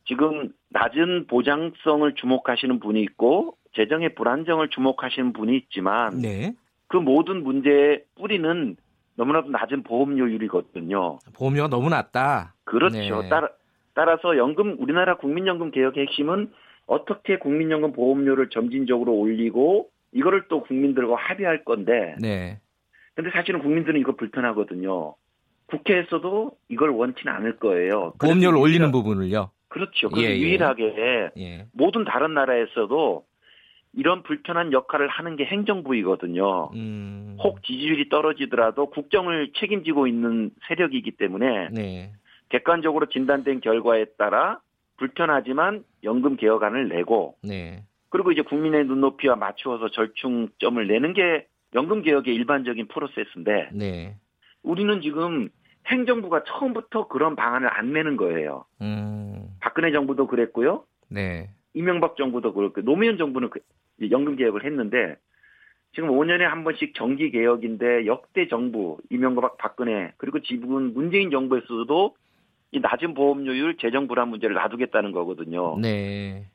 지금 0.07 0.49
낮은 0.69 1.27
보장성을 1.27 2.13
주목하시는 2.15 2.79
분이 2.79 3.01
있고 3.01 3.57
재정의 3.75 4.15
불안정을 4.15 4.69
주목하시는 4.69 5.33
분이 5.33 5.57
있지만 5.57 6.21
네. 6.21 6.53
그 6.87 6.97
모든 6.97 7.43
문제의 7.43 8.03
뿌리는 8.15 8.77
너무나도 9.15 9.49
낮은 9.49 9.83
보험료율이거든요. 9.83 11.19
보험료가 11.35 11.69
너무 11.69 11.89
낮다. 11.89 12.53
그렇죠. 12.63 13.21
네. 13.21 13.29
따라, 13.29 13.49
따라서 13.93 14.37
연금 14.37 14.77
우리나라 14.79 15.17
국민연금 15.17 15.71
개혁의 15.71 16.07
핵심은 16.07 16.51
어떻게 16.87 17.37
국민연금 17.37 17.93
보험료를 17.93 18.49
점진적으로 18.49 19.13
올리고 19.13 19.89
이거를 20.11 20.43
또 20.47 20.61
국민들과 20.63 21.15
합의할 21.15 21.63
건데 21.63 22.15
네. 22.19 22.59
근데 23.15 23.31
사실은 23.31 23.61
국민들은 23.61 23.99
이거 23.99 24.13
불편하거든요. 24.15 25.15
국회에서도 25.67 26.51
이걸 26.69 26.89
원치는 26.89 27.33
않을 27.33 27.57
거예요. 27.57 28.13
보험료를 28.19 28.57
올리는 28.59 28.91
부분을요. 28.91 29.51
그렇죠. 29.67 30.09
그래서 30.09 30.29
예, 30.29 30.35
예. 30.35 30.39
유일하게 30.39 31.31
예. 31.37 31.65
모든 31.73 32.05
다른 32.05 32.33
나라에서도 32.33 33.25
이런 33.93 34.23
불편한 34.23 34.73
역할을 34.73 35.07
하는 35.07 35.35
게 35.37 35.45
행정부이거든요. 35.45 36.71
음. 36.75 37.37
혹 37.39 37.63
지지율이 37.63 38.09
떨어지더라도 38.09 38.89
국정을 38.89 39.51
책임지고 39.55 40.07
있는 40.07 40.51
세력이기 40.67 41.11
때문에 41.11 41.69
네. 41.71 42.11
객관적으로 42.49 43.07
진단된 43.07 43.61
결과에 43.61 44.05
따라 44.17 44.59
불편하지만 44.97 45.83
연금 46.03 46.35
개혁안을 46.35 46.89
내고 46.89 47.35
네. 47.43 47.83
그리고 48.09 48.31
이제 48.31 48.41
국민의 48.41 48.85
눈높이와 48.85 49.35
맞추어서 49.35 49.89
절충점을 49.89 50.87
내는 50.87 51.13
게 51.13 51.47
연금 51.73 52.01
개혁의 52.01 52.33
일반적인 52.33 52.87
프로세스인데 52.87 53.69
네. 53.73 54.15
우리는 54.63 55.01
지금 55.01 55.49
행정부가 55.87 56.43
처음부터 56.43 57.07
그런 57.07 57.35
방안을 57.35 57.71
안 57.71 57.93
내는 57.93 58.17
거예요. 58.17 58.65
음. 58.81 59.47
박근혜 59.59 59.91
정부도 59.91 60.27
그랬고요. 60.27 60.85
네. 61.09 61.49
이명박 61.73 62.15
정부도 62.15 62.53
그렇고 62.53 62.81
노무현 62.81 63.17
정부는 63.17 63.49
그 63.49 63.59
연금 64.09 64.35
개혁을 64.35 64.63
했는데 64.65 65.17
지금 65.93 66.09
5년에 66.09 66.41
한 66.41 66.63
번씩 66.63 66.93
정기 66.95 67.31
개혁인데 67.31 68.05
역대 68.05 68.47
정부 68.47 68.97
이명박 69.09 69.57
박근혜 69.57 70.13
그리고 70.17 70.39
지금 70.41 70.93
문재인 70.93 71.31
정부에서도 71.31 72.15
이 72.75 72.79
낮은 72.81 73.13
보험료율 73.13 73.77
재정 73.77 74.07
불안 74.07 74.27
문제를 74.29 74.55
놔두겠다는 74.55 75.13
거거든요. 75.13 75.77
네. 75.79 76.49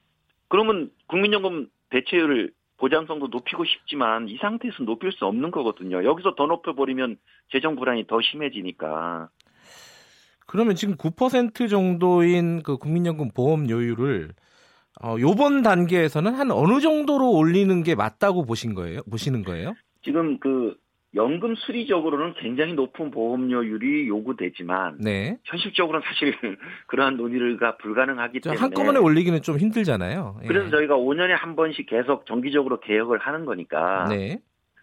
그러면 0.48 0.90
국민연금 1.06 1.68
대체율을 1.88 2.52
보장성도 2.76 3.28
높이고 3.28 3.64
싶지만 3.64 4.28
이 4.28 4.36
상태에서 4.36 4.84
높일 4.84 5.12
수 5.12 5.24
없는 5.24 5.50
거거든요. 5.50 6.04
여기서 6.04 6.34
더 6.34 6.46
높여버리면 6.46 7.16
재정 7.52 7.76
불안이 7.76 8.06
더 8.06 8.20
심해지니까. 8.20 9.30
그러면 10.46 10.74
지금 10.74 10.96
9% 10.96 11.70
정도인 11.70 12.62
그 12.62 12.76
국민연금 12.76 13.30
보험료율을 13.34 14.30
어, 15.02 15.16
요번 15.20 15.62
단계에서는 15.62 16.34
한 16.34 16.50
어느 16.50 16.80
정도로 16.80 17.30
올리는 17.30 17.82
게 17.82 17.94
맞다고 17.94 18.44
보신 18.44 18.74
거예요? 18.74 19.00
보시는 19.10 19.42
거예요? 19.42 19.74
지금 20.02 20.38
그 20.38 20.76
연금 21.14 21.56
수리적으로는 21.56 22.34
굉장히 22.34 22.74
높은 22.74 23.10
보험료율이 23.10 24.06
요구되지만 24.06 24.98
네. 25.00 25.38
현실적으로는 25.44 26.06
사실 26.06 26.34
그러한 26.86 27.16
논의가 27.16 27.76
불가능하기 27.78 28.40
저 28.42 28.50
때문에 28.50 28.60
한꺼번에 28.60 28.98
올리기는 29.00 29.42
좀 29.42 29.58
힘들잖아요. 29.58 30.38
예. 30.44 30.46
그래서 30.46 30.70
저희가 30.70 30.96
5년에 30.96 31.30
한 31.30 31.56
번씩 31.56 31.86
계속 31.86 32.26
정기적으로 32.26 32.78
개혁을 32.80 33.18
하는 33.18 33.44
거니까 33.44 34.06
네. 34.08 34.38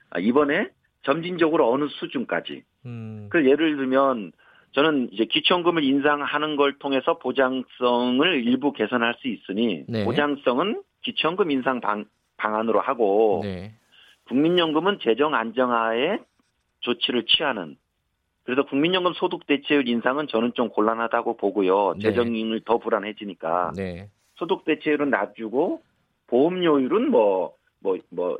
아, 0.09 0.19
이번에 0.19 0.69
점진적으로 1.03 1.71
어느 1.71 1.87
수준까지 1.87 2.63
음. 2.85 3.27
그 3.29 3.45
예를 3.45 3.77
들면 3.77 4.33
저는 4.73 5.09
이제 5.13 5.25
기초연금을 5.25 5.83
인상하는 5.83 6.57
걸 6.57 6.77
통해서 6.77 7.17
보장성을 7.19 8.43
일부 8.43 8.73
개선할 8.73 9.15
수 9.19 9.29
있으니 9.29 9.85
네. 9.87 10.03
보장성은 10.03 10.83
기초연금 11.03 11.51
인상 11.51 11.79
방, 11.79 12.03
방안으로 12.35 12.81
하고 12.81 13.39
네. 13.43 13.73
국민연금은 14.27 14.99
재정 15.01 15.33
안정화에 15.33 16.19
조치를 16.81 17.25
취하는 17.25 17.77
그래서 18.43 18.65
국민연금 18.65 19.13
소득 19.13 19.45
대체율 19.45 19.87
인상은 19.87 20.27
저는 20.27 20.53
좀 20.53 20.69
곤란하다고 20.69 21.35
보고요. 21.37 21.95
네. 21.95 21.99
재정을 21.99 22.61
더 22.65 22.77
불안해지니까 22.77 23.73
네. 23.75 24.09
소득 24.35 24.63
대체율은 24.63 25.09
낮추고 25.09 25.81
보험료율은 26.27 27.11
뭐 27.11 27.57
뭐 27.79 27.97
뭐 28.09 28.37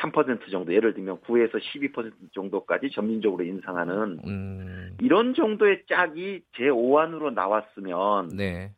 3% 0.00 0.50
정도 0.50 0.74
예를 0.74 0.92
들면 0.94 1.20
9에서 1.20 1.60
12% 1.60 2.12
정도까지 2.32 2.90
점진적으로 2.90 3.44
인상하는 3.44 4.18
음. 4.26 4.96
이런 5.00 5.34
정도의 5.34 5.84
짝이 5.88 6.42
제 6.56 6.64
5안으로 6.64 7.32
나왔으면 7.32 8.30
네. 8.30 8.72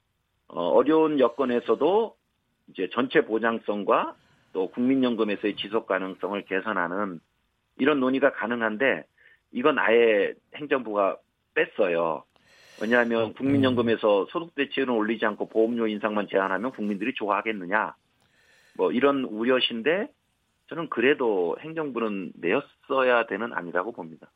어, 0.49 0.83
려운 0.83 1.19
여건에서도 1.19 2.15
이제 2.69 2.91
전체 2.93 3.23
보장성과 3.25 4.15
또 4.57 4.71
국민연금에서의 4.71 5.55
지속 5.57 5.87
가능성을 5.87 6.43
개선하는 6.47 7.21
이런 7.77 8.01
논의가 8.01 8.33
가능한데 8.33 9.05
이건 9.53 9.79
아예 9.79 10.33
행정부가 10.55 11.19
뺐어요. 11.53 12.25
왜냐하면 12.81 13.35
국민연금에서 13.35 14.25
소득 14.31 14.55
대체율은 14.55 14.95
올리지 14.95 15.27
않고 15.27 15.51
보험료 15.51 15.87
인상만 15.87 16.29
제한하면 16.31 16.71
국민들이 16.71 17.13
좋아하겠느냐. 17.13 17.95
뭐 18.79 18.93
이런 18.93 19.25
우려신데 19.25 20.09
저는 20.71 20.89
그래도 20.89 21.59
행정부는 21.61 22.33
내었어야 22.37 23.27
되는 23.27 23.53
아니라고 23.53 23.93
봅니다. 23.93 24.31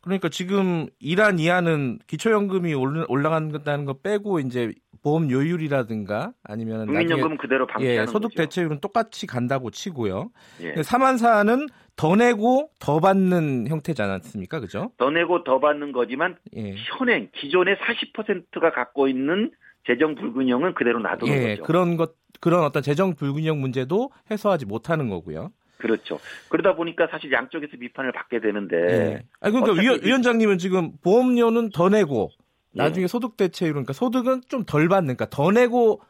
그러니까 0.00 0.28
지금 0.28 0.86
이란 0.98 1.38
이하는 1.38 1.98
기초연금이 2.06 2.74
올- 2.74 3.04
올라간다는 3.08 3.84
거 3.84 3.94
빼고 3.94 4.40
이제 4.40 4.72
보험료율이라든가 5.02 6.32
아니면 6.44 6.86
국민연금은 6.86 7.36
그대로 7.38 7.66
예, 7.80 8.04
소득. 8.06 8.34
대체율은 8.34 8.80
똑같이 8.80 9.26
간다고 9.26 9.70
치고요. 9.70 10.30
예. 10.62 10.74
4만4는 10.74 11.68
더 11.96 12.16
내고 12.16 12.70
더 12.78 13.00
받는 13.00 13.66
형태지 13.68 14.00
않았습니까? 14.02 14.60
그죠? 14.60 14.92
더 14.98 15.10
내고 15.10 15.44
더 15.44 15.58
받는 15.60 15.92
거지만 15.92 16.36
예. 16.56 16.74
현행 16.98 17.28
기존의 17.34 17.76
40%가 17.76 18.70
갖고 18.72 19.08
있는 19.08 19.50
재정 19.86 20.14
불균형은 20.14 20.74
그대로 20.74 20.98
놔두는 21.00 21.32
예, 21.34 21.48
거죠. 21.56 21.62
그런 21.64 21.96
것 21.96 22.14
그런 22.40 22.64
어떤 22.64 22.82
재정 22.82 23.14
불균형 23.14 23.60
문제도 23.60 24.10
해소하지 24.30 24.64
못하는 24.66 25.08
거고요. 25.08 25.50
그렇죠. 25.80 26.18
그러다 26.48 26.76
보니까 26.76 27.08
사실 27.10 27.32
양쪽에서 27.32 27.76
비판을 27.78 28.12
받게 28.12 28.40
되는데 28.40 28.76
예. 28.76 29.22
아 29.40 29.50
그러니까 29.50 29.80
위원, 29.80 29.98
이- 29.98 30.06
위원 30.06 30.22
장님은 30.22 30.58
지금 30.58 30.92
보험료는 31.02 31.70
더 31.70 31.88
내고 31.88 32.30
예. 32.76 32.82
나중에 32.82 33.06
소득 33.08 33.36
대체율 33.36 33.72
그러니까 33.72 33.92
소득은 33.92 34.42
좀 34.48 34.64
덜 34.64 34.88
받는 34.88 35.16
그러니까 35.16 35.26
더 35.34 35.50
내고 35.50 36.00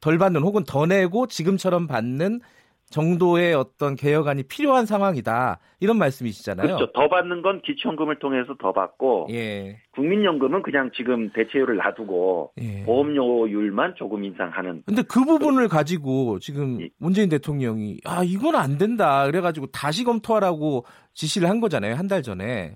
덜 0.00 0.18
받는 0.18 0.42
혹은 0.42 0.64
더 0.64 0.84
내고 0.86 1.26
지금처럼 1.26 1.86
받는 1.86 2.40
정도의 2.90 3.54
어떤 3.54 3.96
개혁안이 3.96 4.42
필요한 4.44 4.84
상황이다. 4.84 5.60
이런 5.78 5.96
말씀이시잖아요. 5.98 6.66
그렇죠. 6.66 6.92
더 6.92 7.08
받는 7.08 7.40
건 7.42 7.62
기초연금을 7.62 8.18
통해서 8.18 8.54
더 8.60 8.72
받고 8.72 9.28
예. 9.30 9.78
국민연금은 9.92 10.62
그냥 10.62 10.90
지금 10.94 11.30
대체율을 11.32 11.76
놔두고 11.76 12.52
예. 12.60 12.84
보험료율만 12.84 13.94
조금 13.96 14.24
인상하는 14.24 14.82
근데 14.86 15.02
그 15.02 15.24
부분을 15.24 15.68
가지고 15.68 16.38
지금 16.40 16.80
예. 16.82 16.90
문재인 16.98 17.28
대통령이 17.28 17.98
아 18.04 18.22
이건 18.24 18.56
안 18.56 18.76
된다 18.76 19.24
그래가지고 19.26 19.68
다시 19.68 20.04
검토하라고 20.04 20.84
지시를 21.14 21.48
한 21.48 21.60
거잖아요 21.60 21.94
한 21.94 22.08
달 22.10 22.22
전에 22.24 22.74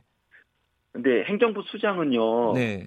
근데 0.93 1.25
행정부 1.25 1.61
수장은요. 1.67 2.53
네. 2.55 2.87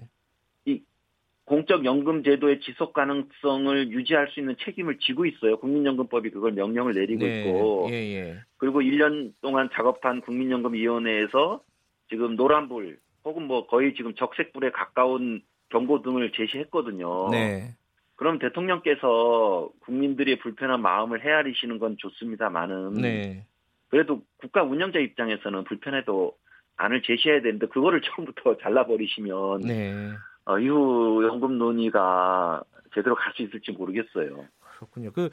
공적 1.48 1.86
연금 1.86 2.22
제도의 2.22 2.60
지속 2.60 2.92
가능성을 2.92 3.90
유지할 3.90 4.28
수 4.28 4.38
있는 4.38 4.54
책임을 4.62 4.98
지고 4.98 5.24
있어요. 5.24 5.56
국민연금법이 5.58 6.30
그걸 6.30 6.52
명령을 6.52 6.92
내리고 6.92 7.24
네. 7.24 7.40
있고 7.40 7.88
예, 7.90 7.94
예. 7.94 8.38
그리고 8.58 8.82
1년 8.82 9.32
동안 9.40 9.70
작업한 9.72 10.20
국민연금위원회에서 10.20 11.62
지금 12.10 12.36
노란불 12.36 12.98
혹은 13.24 13.44
뭐 13.44 13.66
거의 13.66 13.94
지금 13.94 14.14
적색불에 14.14 14.72
가까운 14.72 15.40
경고 15.70 16.02
등을 16.02 16.32
제시했거든요. 16.32 17.30
네. 17.30 17.74
그럼 18.16 18.38
대통령께서 18.38 19.70
국민들의 19.80 20.40
불편한 20.40 20.82
마음을 20.82 21.24
헤아리시는 21.24 21.78
건 21.78 21.96
좋습니다만은 21.98 22.92
네. 22.94 23.46
그래도 23.88 24.20
국가 24.36 24.62
운영자 24.62 24.98
입장에서는 24.98 25.64
불편해도 25.64 26.36
안을 26.76 27.02
제시해야 27.02 27.40
되는데 27.40 27.66
그거를 27.68 28.02
처음부터 28.04 28.58
잘라버리시면 28.58 29.60
네. 29.60 30.10
어, 30.48 30.58
이후 30.58 31.22
연금 31.26 31.58
논의가 31.58 32.62
제대로 32.94 33.14
갈 33.14 33.32
수 33.36 33.42
있을지 33.42 33.72
모르겠어요. 33.72 34.46
그렇군요. 34.78 35.12
그 35.12 35.28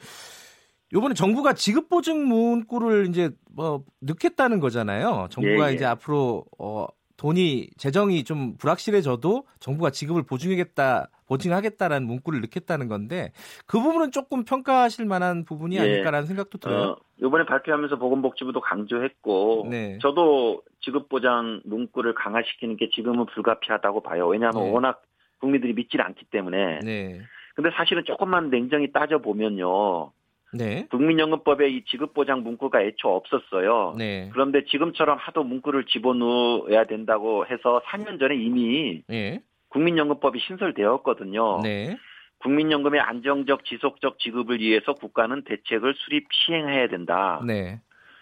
요번에 0.92 1.14
정부가 1.14 1.52
지급 1.54 1.88
보증 1.88 2.28
문구를 2.28 3.06
이제 3.08 3.30
뭐 3.50 3.82
넣겠다는 4.00 4.60
거잖아요. 4.60 5.28
정부가 5.30 5.66
예, 5.66 5.70
예. 5.70 5.74
이제 5.74 5.84
앞으로 5.84 6.44
어 6.58 6.86
돈이 7.16 7.70
재정이 7.76 8.24
좀 8.24 8.56
불확실해져도 8.58 9.44
정부가 9.58 9.90
지급을 9.90 10.22
보증하겠다 10.24 11.08
보증하겠다라는 11.26 12.06
문구를 12.06 12.40
넣겠다는 12.42 12.88
건데 12.88 13.32
그 13.66 13.80
부분은 13.80 14.12
조금 14.12 14.44
평가하실 14.44 15.06
만한 15.06 15.44
부분이 15.44 15.76
예. 15.76 15.80
아닐까라는 15.80 16.26
생각도 16.26 16.58
들어요. 16.58 16.90
어, 16.90 16.96
이번에 17.20 17.44
발표하면서 17.46 17.96
보건복지부도 17.98 18.60
강조했고 18.60 19.66
네. 19.70 19.98
저도 20.00 20.62
지급 20.80 21.08
보장 21.08 21.60
문구를 21.64 22.14
강화시키는 22.14 22.76
게 22.76 22.90
지금은 22.90 23.26
불가피하다고 23.26 24.02
봐요. 24.02 24.28
왜냐하면 24.28 24.64
네. 24.64 24.70
워낙 24.70 25.02
국민들이 25.40 25.74
믿질 25.74 26.00
않기 26.02 26.26
때문에. 26.26 26.80
네. 26.80 27.20
근데 27.54 27.70
사실은 27.74 28.04
조금만 28.04 28.50
냉정히 28.50 28.92
따져 28.92 29.18
보면요. 29.18 30.12
네. 30.52 30.86
국민연금법에 30.90 31.68
이 31.68 31.84
지급보장 31.84 32.42
문구가 32.42 32.82
애초 32.82 33.08
없었어요. 33.08 33.94
네. 33.98 34.30
그런데 34.32 34.64
지금처럼 34.64 35.18
하도 35.18 35.44
문구를 35.44 35.86
집어넣어야 35.86 36.84
된다고 36.84 37.46
해서 37.46 37.82
4년 37.86 38.18
전에 38.18 38.36
이미 38.36 39.02
예. 39.10 39.40
국민연금법이 39.68 40.38
신설되었거든요. 40.40 41.60
네. 41.62 41.96
국민연금의 42.38 43.00
안정적 43.00 43.64
지속적 43.64 44.18
지급을 44.18 44.60
위해서 44.60 44.94
국가는 44.94 45.42
대책을 45.42 45.94
수립 45.96 46.26
시행해야 46.32 46.88
된다. 46.88 47.40
네. 47.46 47.80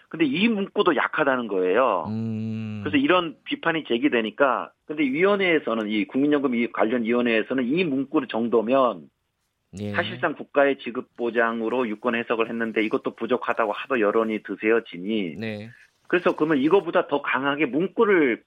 근데 0.09 0.25
이 0.25 0.47
문구도 0.47 0.95
약하다는 0.95 1.47
거예요. 1.47 2.05
음. 2.07 2.81
그래서 2.83 2.97
이런 2.97 3.35
비판이 3.43 3.83
제기되니까 3.85 4.71
근데 4.85 5.03
위원회에서는 5.03 5.89
이 5.89 6.05
국민연금 6.05 6.55
이 6.55 6.71
관련 6.71 7.03
위원회에서는 7.03 7.65
이 7.65 7.83
문구 7.83 8.27
정도면 8.27 9.09
예. 9.79 9.91
사실상 9.93 10.33
국가의 10.33 10.77
지급 10.79 11.15
보장으로 11.17 11.87
유권 11.87 12.15
해석을 12.15 12.49
했는데 12.49 12.83
이것도 12.83 13.15
부족하다고 13.15 13.71
하도 13.71 13.99
여론이 13.99 14.43
드세어지니 14.43 15.35
네. 15.37 15.69
그래서 16.07 16.35
그러면 16.35 16.59
이거보다 16.59 17.07
더 17.07 17.21
강하게 17.21 17.65
문구를 17.65 18.43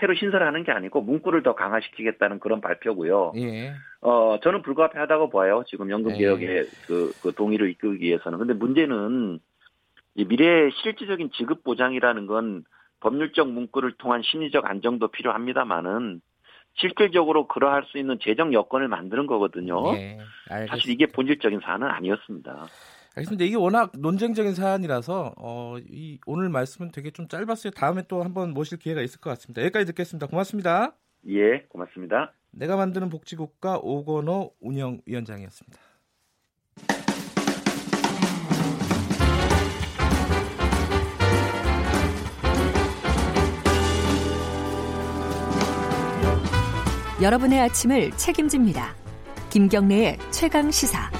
새로 0.00 0.14
신설하는 0.14 0.64
게 0.64 0.72
아니고 0.72 1.00
문구를 1.02 1.42
더 1.42 1.54
강화시키겠다는 1.54 2.38
그런 2.38 2.60
발표고요. 2.60 3.32
예. 3.36 3.74
어 4.00 4.38
저는 4.42 4.62
불가피하다고 4.62 5.30
봐요. 5.30 5.64
지금 5.66 5.90
연금 5.90 6.12
네. 6.12 6.18
개혁의 6.18 6.66
그, 6.86 7.12
그 7.22 7.32
동의를 7.32 7.70
이끌기 7.70 8.06
위해서는. 8.06 8.38
근데 8.38 8.54
문제는 8.54 9.40
이 10.14 10.24
미래의 10.24 10.70
실질적인 10.82 11.30
지급 11.36 11.64
보장이라는 11.64 12.26
건 12.26 12.64
법률적 13.00 13.50
문구를 13.50 13.92
통한 13.98 14.22
심리적 14.22 14.66
안정도 14.66 15.08
필요합니다만은 15.08 16.20
실질적으로 16.78 17.46
그러할 17.46 17.84
수 17.86 17.98
있는 17.98 18.18
재정 18.20 18.52
여건을 18.52 18.88
만드는 18.88 19.26
거거든요. 19.26 19.94
예. 19.94 20.18
알겠습니다. 20.48 20.66
사실 20.68 20.90
이게 20.90 21.06
본질적인 21.06 21.60
사안은 21.62 21.86
아니었습니다. 21.88 22.66
알겠습니다. 23.16 23.44
이게 23.44 23.56
워낙 23.56 23.92
논쟁적인 23.98 24.54
사안이라서 24.54 25.34
어, 25.38 25.76
이 25.90 26.18
오늘 26.24 26.48
말씀은 26.48 26.92
되게 26.92 27.10
좀 27.10 27.26
짧았어요. 27.26 27.72
다음에 27.72 28.02
또 28.08 28.22
한번 28.22 28.54
모실 28.54 28.78
기회가 28.78 29.02
있을 29.02 29.20
것 29.20 29.30
같습니다. 29.30 29.62
여기까지 29.62 29.86
듣겠습니다. 29.86 30.26
고맙습니다. 30.26 30.94
예, 31.28 31.64
고맙습니다. 31.68 32.32
내가 32.52 32.76
만드는 32.76 33.08
복지국가 33.08 33.78
오건호 33.82 34.54
운영위원장이었습니다. 34.60 35.87
여러분의 47.20 47.58
아침을 47.62 48.12
책임집니다. 48.12 48.94
김경래의 49.50 50.18
최강 50.30 50.70
시사. 50.70 51.10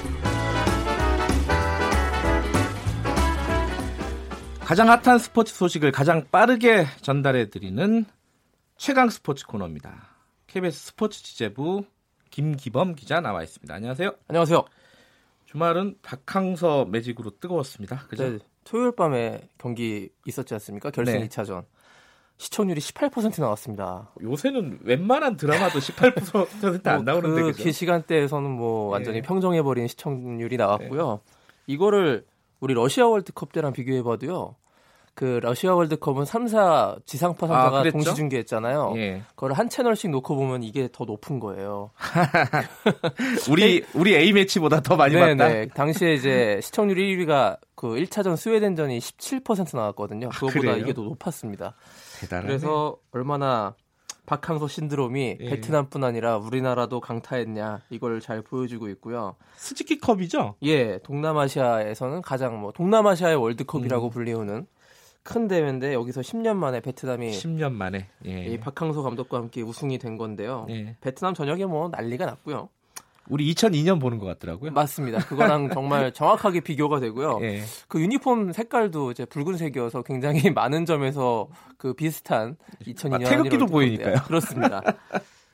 가장 4.61 4.89
핫한 4.91 5.19
스포츠 5.19 5.53
소식을 5.53 5.91
가장 5.91 6.25
빠르게 6.31 6.87
전달해 7.01 7.51
드리는 7.51 8.05
최강 8.77 9.11
스포츠 9.11 9.45
코너입니다. 9.49 10.11
KBS 10.47 10.87
스포츠 10.87 11.21
취재부 11.21 11.85
김기범 12.31 12.95
기자 12.95 13.21
나와 13.21 13.43
있습니다. 13.43 13.75
안녕하세요. 13.75 14.13
안녕하세요. 14.29 14.65
주말은 15.47 15.97
박항서 16.03 16.85
매직으로 16.85 17.41
뜨거웠습니다. 17.41 18.05
그죠? 18.07 18.23
네, 18.23 18.39
토요일 18.63 18.93
밤에 18.95 19.49
경기 19.59 20.11
있었지 20.27 20.55
않습니까? 20.55 20.91
결승 20.91 21.19
네. 21.19 21.27
2차전. 21.27 21.65
시청률이 22.39 22.81
18% 22.81 23.41
나왔습니다. 23.41 24.11
요새는 24.23 24.79
웬만한 24.85 25.37
드라마도 25.37 25.81
18%안 25.81 27.05
나오는데 27.05 27.43
그? 27.43 27.65
그 27.65 27.73
시간대에서는 27.73 28.49
뭐 28.49 28.91
완전히 28.91 29.19
예. 29.19 29.23
평정해버린 29.23 29.89
시청률이 29.89 30.57
나왔고요. 30.57 31.21
이거를 31.67 32.25
우리 32.61 32.75
러시아 32.75 33.07
월드컵 33.07 33.53
때랑 33.53 33.73
비교해봐도요. 33.73 34.55
그 35.15 35.41
러시아 35.43 35.75
월드컵은 35.75 36.23
3사 36.23 37.05
지상파 37.05 37.47
아, 37.47 37.49
상사가 37.49 37.79
그랬죠? 37.81 37.91
동시 37.91 38.15
중계했잖아요. 38.15 38.95
예. 38.99 39.23
그걸 39.31 39.53
한 39.53 39.69
채널씩 39.69 40.11
놓고 40.11 40.37
보면 40.37 40.63
이게 40.63 40.89
더 40.93 41.05
높은 41.05 41.41
거예요. 41.41 41.91
우리 43.51 43.85
우리 43.95 44.15
A 44.15 44.33
매치보다 44.33 44.81
더 44.81 44.95
많이 44.95 45.17
봤다. 45.17 45.35
네네. 45.35 45.69
당시에 45.75 46.15
이제 46.15 46.61
시청률 46.63 46.99
1위가 46.99 47.59
그 47.75 47.89
1차전 47.97 48.37
스웨덴전이 48.37 49.01
17% 49.01 49.77
나왔거든요. 49.77 50.29
그거보다 50.29 50.61
그래요? 50.61 50.77
이게 50.77 50.95
더 50.95 51.03
높았습니다. 51.03 51.75
대단하네. 52.19 52.49
그래서 52.49 52.97
얼마나 53.13 53.75
박항서 54.27 54.69
신드롬이 54.69 55.39
예. 55.41 55.51
베트남뿐 55.51 56.05
아니라 56.05 56.37
우리나라도 56.37 57.01
강타했냐 57.01 57.81
이걸 57.89 58.21
잘 58.21 58.43
보여주고 58.43 58.89
있고요. 58.91 59.37
스즈키 59.57 59.99
컵이죠? 59.99 60.57
예, 60.63 60.99
동남아시아에서는 60.99 62.21
가장 62.23 62.61
뭐 62.61 62.73
동남아시아의 62.73 63.37
월드컵이라고 63.37 64.09
음. 64.09 64.11
불리우는 64.11 64.67
큰 65.23 65.49
대회인데 65.49 65.95
여기서 65.95 66.21
10년 66.21 66.57
만에 66.57 66.81
베트남이 66.81 67.31
10년 67.31 67.73
만에. 67.73 68.09
예. 68.27 68.45
이 68.47 68.61
박항서 68.61 69.03
감독과 69.03 69.39
함께 69.39 69.63
우승이 69.63 69.99
된 69.99 70.19
건데요. 70.19 70.67
예. 70.69 70.97
베트남 71.01 71.33
전역에 71.33 71.65
뭐 71.65 71.89
난리가 71.89 72.27
났고요. 72.27 72.69
우리 73.29 73.53
2002년 73.53 74.01
보는 74.01 74.19
것 74.19 74.27
같더라고요. 74.27 74.73
맞습니다. 74.73 75.19
그거랑 75.19 75.71
정말 75.75 76.13
정확하게 76.13 76.61
비교가 76.61 77.01
되고요. 77.01 77.39
예. 77.43 77.63
그 77.89 78.01
유니폼 78.01 78.53
색깔도 78.53 79.11
이제 79.11 79.25
붉은색이어서 79.25 80.03
굉장히 80.03 80.51
많은 80.51 80.87
점에서 80.87 81.49
그 81.77 81.95
비슷한 81.95 82.57
2002년 82.87 83.27
아, 83.27 83.29
태극기도 83.29 83.67
보이니까요. 83.67 84.15
때. 84.15 84.21
그렇습니다. 84.27 84.83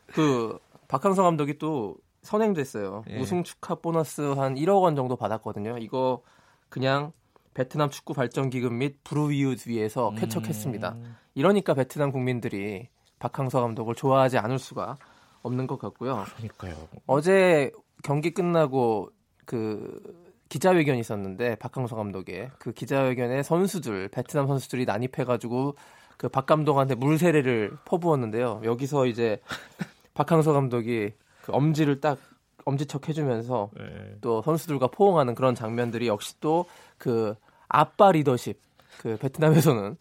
그 0.07 0.59
박항서 0.89 1.23
감독이 1.23 1.59
또 1.59 1.97
선행됐어요. 2.23 3.05
예. 3.11 3.19
우승 3.19 3.43
축하 3.43 3.75
보너스 3.75 4.21
한 4.21 4.55
1억 4.55 4.83
원 4.83 4.97
정도 4.97 5.17
받았거든요. 5.17 5.79
이거 5.79 6.23
그냥 6.69 7.13
베트남 7.53 7.91
축구 7.91 8.15
발전 8.15 8.51
기금 8.51 8.79
및 8.79 8.97
브루위우드 9.05 9.69
위에서 9.69 10.11
음. 10.11 10.17
쾌척했습니다. 10.17 10.97
이러니까 11.35 11.75
베트남 11.75 12.11
국민들이 12.11 12.89
박항서 13.19 13.61
감독을 13.61 13.95
좋아하지 13.95 14.39
않을 14.39 14.59
수가 14.59 14.97
없는 15.45 15.67
것 15.69 15.79
같고요. 15.79 16.25
그러니까요. 16.37 16.75
어제 17.07 17.71
경기 18.03 18.33
끝나고 18.33 19.11
그 19.45 20.01
기자회견이 20.49 20.99
있었는데 21.01 21.55
박항서 21.57 21.95
감독의 21.97 22.51
그 22.59 22.73
기자회견에 22.73 23.43
선수들 23.43 24.09
베트남 24.09 24.47
선수들이 24.49 24.85
난입해가지고 24.85 25.77
그 26.17 26.29
박 26.29 26.47
감독한테 26.47 26.95
물세례를 26.95 27.77
퍼부었는데요. 27.85 28.63
여기서 28.65 29.07
이제 29.07 29.41
박항서 30.15 30.53
감독이 30.53 31.13
그 31.43 31.53
엄지를 31.53 32.01
딱 32.01 32.19
엄지척 32.65 33.09
해주면서 33.09 33.71
예. 33.79 34.17
또 34.23 34.41
선수들과 34.43 34.87
포옹하는 34.89 35.35
그런 35.35 35.55
장면들이 35.55 36.09
역시 36.09 36.41
또 36.41 36.67
그 36.99 37.35
아빠 37.69 38.13
리더십 38.13 38.59
그 39.01 39.17
베트남에서는 39.19 39.97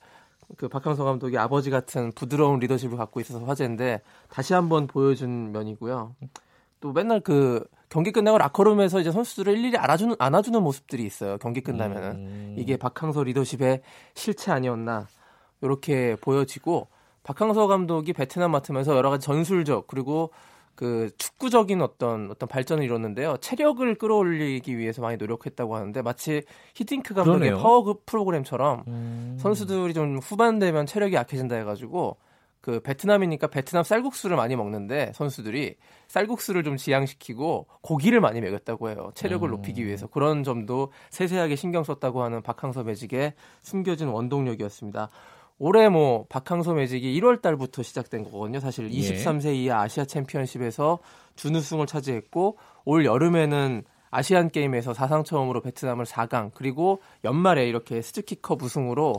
그 0.58 0.68
박항서 0.68 1.04
감독이 1.04 1.38
아버지 1.38 1.70
같은 1.70 2.12
부드러운 2.14 2.60
리더십을 2.60 2.98
갖고 2.98 3.20
있어서 3.20 3.46
화제인데 3.46 4.02
다시 4.30 4.54
한번 4.54 4.88
보여준 4.88 5.52
면이고요. 5.52 6.16
또 6.80 6.92
맨날 6.92 7.22
그 7.22 7.66
경기 7.90 8.12
끝나고 8.12 8.38
라커룸에서 8.40 9.00
이제 9.00 9.12
선수들을 9.12 9.58
일일이 9.58 9.78
알아주는 9.78 10.16
안아주는 10.20 10.62
모습들이 10.62 11.06
있어요. 11.06 11.38
경기 11.38 11.62
끝나면은 11.62 12.12
음. 12.12 12.56
이게 12.58 12.76
박항서 12.76 13.24
리더십의 13.24 13.82
실체 14.16 14.52
아니었나 14.52 15.08
이렇게 15.62 16.16
보여지고 16.20 16.88
박항서 17.24 17.68
감독이 17.68 18.12
베트남 18.14 18.52
맡으면서 18.52 18.98
여러 18.98 19.10
가지 19.10 19.26
전술적 19.26 19.88
그리고 19.88 20.32
그 20.76 21.10
축구적인 21.18 21.82
어떤 21.82 22.32
어떤 22.32 22.50
발전을 22.50 22.84
이뤘는데요. 22.84 23.38
체력을 23.38 23.96
끌어올리기 23.96 24.78
위해서 24.78 25.02
많이 25.02 25.18
노력했다고 25.18 25.76
하는데 25.76 26.02
마치 26.02 26.44
히딩크 26.76 27.14
감독의 27.14 27.40
그러네요. 27.40 27.62
파워 27.62 28.00
프로그램처럼 28.06 28.84
음. 28.88 29.38
선수들이 29.40 29.94
좀 29.94 30.18
후반 30.18 30.60
되면 30.60 30.86
체력이 30.86 31.16
약해진다 31.16 31.56
해가지고 31.58 32.18
그 32.64 32.80
베트남이니까 32.80 33.48
베트남 33.48 33.84
쌀국수를 33.84 34.38
많이 34.38 34.56
먹는데 34.56 35.12
선수들이 35.16 35.76
쌀국수를 36.08 36.64
좀 36.64 36.78
지양시키고 36.78 37.68
고기를 37.82 38.22
많이 38.22 38.40
먹였다고 38.40 38.90
해요. 38.90 39.12
체력을 39.16 39.48
음. 39.48 39.52
높이기 39.52 39.86
위해서 39.86 40.08
그런 40.08 40.44
점도 40.46 40.94
세세하게 41.10 41.58
신경 41.58 41.84
썼다고 41.84 42.24
하는 42.24 42.42
박항서 42.42 42.84
매직의 42.84 43.34
숨겨진 43.62 44.08
원동력이었습니다. 44.08 45.10
올해 45.60 45.90
뭐 45.90 46.26
박항서 46.30 46.74
매직이 46.74 47.20
1월 47.20 47.42
달부터 47.42 47.84
시작된 47.84 48.24
거거든요. 48.24 48.60
사실 48.60 48.92
예. 48.92 48.98
23세 48.98 49.56
이하 49.56 49.82
아시아 49.82 50.06
챔피언십에서 50.06 51.00
준우승을 51.36 51.88
차지했고 51.88 52.58
올 52.86 53.06
여름에는 53.06 53.84
아시안 54.12 54.50
게임에서 54.50 54.94
사상 54.94 55.24
처음으로 55.24 55.62
베트남을 55.62 56.06
4강 56.06 56.52
그리고 56.54 57.02
연말에 57.24 57.68
이렇게 57.68 58.02
스즈키컵 58.02 58.62
우승으로 58.62 59.16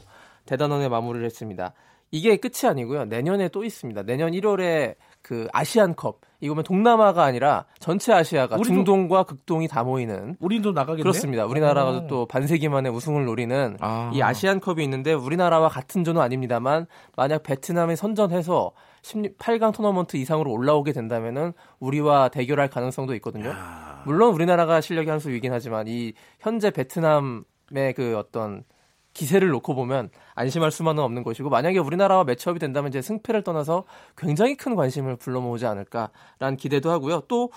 대단원의 0.46 0.88
마무리를 0.88 1.24
했습니다. 1.26 1.72
이게 2.10 2.36
끝이 2.36 2.68
아니고요. 2.68 3.06
내년에 3.06 3.48
또 3.48 3.64
있습니다. 3.64 4.02
내년 4.04 4.30
1월에 4.32 4.94
그 5.24 5.48
아시안컵 5.54 6.20
이거면 6.40 6.64
동남아가 6.64 7.24
아니라 7.24 7.64
전체 7.80 8.12
아시아가 8.12 8.56
우리도- 8.58 8.64
중동과 8.64 9.22
극동이 9.22 9.66
다 9.66 9.82
모이는 9.82 10.36
우리도 10.38 10.72
나가겠네요. 10.72 11.02
그렇습니다. 11.02 11.46
우리나라가 11.46 11.90
어. 11.90 12.06
또 12.06 12.26
반세기 12.26 12.68
만에 12.68 12.90
우승을 12.90 13.24
노리는 13.24 13.78
아. 13.80 14.10
이 14.12 14.20
아시안컵이 14.20 14.84
있는데 14.84 15.14
우리나라와 15.14 15.70
같은 15.70 16.04
조는 16.04 16.20
아닙니다만 16.20 16.86
만약 17.16 17.42
베트남이 17.42 17.96
선전해서 17.96 18.72
16, 19.00 19.38
8강 19.38 19.72
토너먼트 19.74 20.18
이상으로 20.18 20.52
올라오게 20.52 20.92
된다면은 20.92 21.54
우리와 21.80 22.28
대결할 22.28 22.68
가능성도 22.68 23.14
있거든요. 23.16 23.54
물론 24.04 24.34
우리나라가 24.34 24.82
실력이 24.82 25.08
한수 25.08 25.30
위긴 25.30 25.52
하지만 25.54 25.88
이 25.88 26.12
현재 26.40 26.70
베트남의 26.70 27.94
그 27.96 28.16
어떤 28.18 28.64
기세를 29.14 29.48
놓고 29.48 29.74
보면 29.74 30.10
안심할 30.34 30.70
수만은 30.70 31.02
없는 31.02 31.22
것이고 31.22 31.48
만약에 31.48 31.78
우리나라와 31.78 32.24
매치업이 32.24 32.58
된다면 32.58 32.90
이제 32.90 33.00
승패를 33.00 33.42
떠나서 33.42 33.84
굉장히 34.16 34.56
큰 34.56 34.74
관심을 34.74 35.16
불러 35.16 35.40
모으지 35.40 35.66
않을까라는 35.66 36.56
기대도 36.58 36.90
하고요. 36.90 37.22
또 37.28 37.50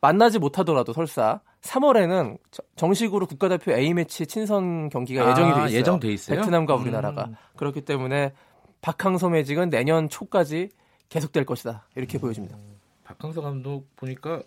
만나지 0.00 0.38
못하더라도 0.38 0.92
설사 0.92 1.40
3월에는 1.62 2.36
정식으로 2.76 3.26
국가대표 3.26 3.72
A매치 3.72 4.26
친선 4.26 4.90
경기가 4.90 5.30
예정이 5.30 5.54
돼 5.54 5.60
아, 5.60 5.66
있어요. 5.66 5.78
예정돼 5.78 6.12
있어요? 6.12 6.40
베트남과 6.40 6.76
음. 6.76 6.82
우리나라가. 6.82 7.30
그렇기 7.56 7.82
때문에 7.82 8.34
박항서 8.82 9.30
매직은 9.30 9.70
내년 9.70 10.10
초까지 10.10 10.68
계속될 11.08 11.46
것이다. 11.46 11.86
이렇게 11.94 12.18
보여집니다. 12.18 12.58
박항서 13.04 13.40
감독 13.40 13.86
보니까 13.96 14.42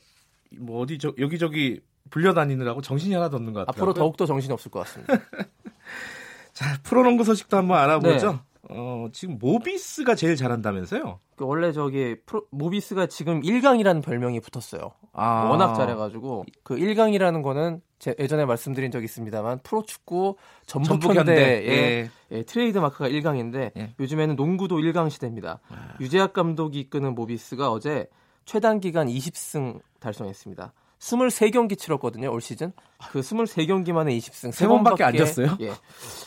뭐 0.58 0.82
어디 0.82 1.00
저 1.00 1.14
여기저기 1.18 1.82
불려다니느라고 2.12 2.82
정신이 2.82 3.16
하나도 3.16 3.38
없는 3.38 3.54
것 3.54 3.66
같아요. 3.66 3.82
앞으로 3.82 3.94
더욱더 3.94 4.26
정신이 4.26 4.54
없을 4.54 4.70
것 4.70 4.80
같습니다. 4.82 5.14
자 6.58 6.76
프로농구 6.82 7.24
소식도 7.24 7.56
한번 7.56 7.78
알아보죠. 7.78 8.32
네. 8.32 8.40
어, 8.72 9.10
지금 9.14 9.38
모비스가 9.38 10.16
제일 10.16 10.36
잘한다면서요? 10.36 11.20
그 11.36 11.46
원래 11.46 11.72
저기 11.72 12.16
프로, 12.26 12.48
모비스가 12.50 13.06
지금 13.06 13.42
1강이라는 13.44 14.04
별명이 14.04 14.40
붙었어요. 14.40 14.92
아, 15.14 15.50
워낙 15.52 15.76
잘해가지고 15.76 16.46
그 16.64 16.76
1강이라는 16.76 17.44
거는 17.44 17.82
제 18.00 18.16
예전에 18.18 18.46
말씀드린 18.46 18.90
적이 18.90 19.06
있습니다.만 19.06 19.60
프로축구 19.62 20.38
전북 20.66 20.88
전북 20.88 21.10
현대. 21.10 21.20
현대의 21.20 21.68
예. 21.68 22.10
예, 22.32 22.42
트레이드 22.42 22.80
마크가 22.80 23.08
1강인데 23.08 23.78
예. 23.78 23.94
요즘에는 24.00 24.36
농구도 24.36 24.78
1강 24.78 25.12
시대입니다. 25.12 25.60
유재학 26.00 26.34
감독이 26.34 26.80
이끄는 26.80 27.14
모비스가 27.14 27.72
어제 27.72 28.08
최단 28.46 28.80
기간 28.80 29.08
20승 29.08 29.80
달성했습니다. 30.00 30.74
23경기 31.00 31.78
치렀거든요, 31.78 32.32
올 32.32 32.42
시즌. 32.42 32.72
그 33.12 33.20
23경기 33.22 33.92
만에 33.92 34.18
20승. 34.18 34.52
세 34.52 34.68
번밖에 34.68 35.04
안 35.04 35.16
졌어요? 35.16 35.58
예. 35.62 35.72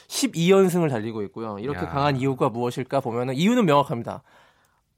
12연승을 0.08 0.88
달리고 0.88 1.22
있고요. 1.24 1.58
이렇게 1.58 1.80
야. 1.80 1.88
강한 1.88 2.16
이유가 2.16 2.48
무엇일까 2.48 3.00
보면은 3.00 3.34
이유는 3.34 3.66
명확합니다. 3.66 4.22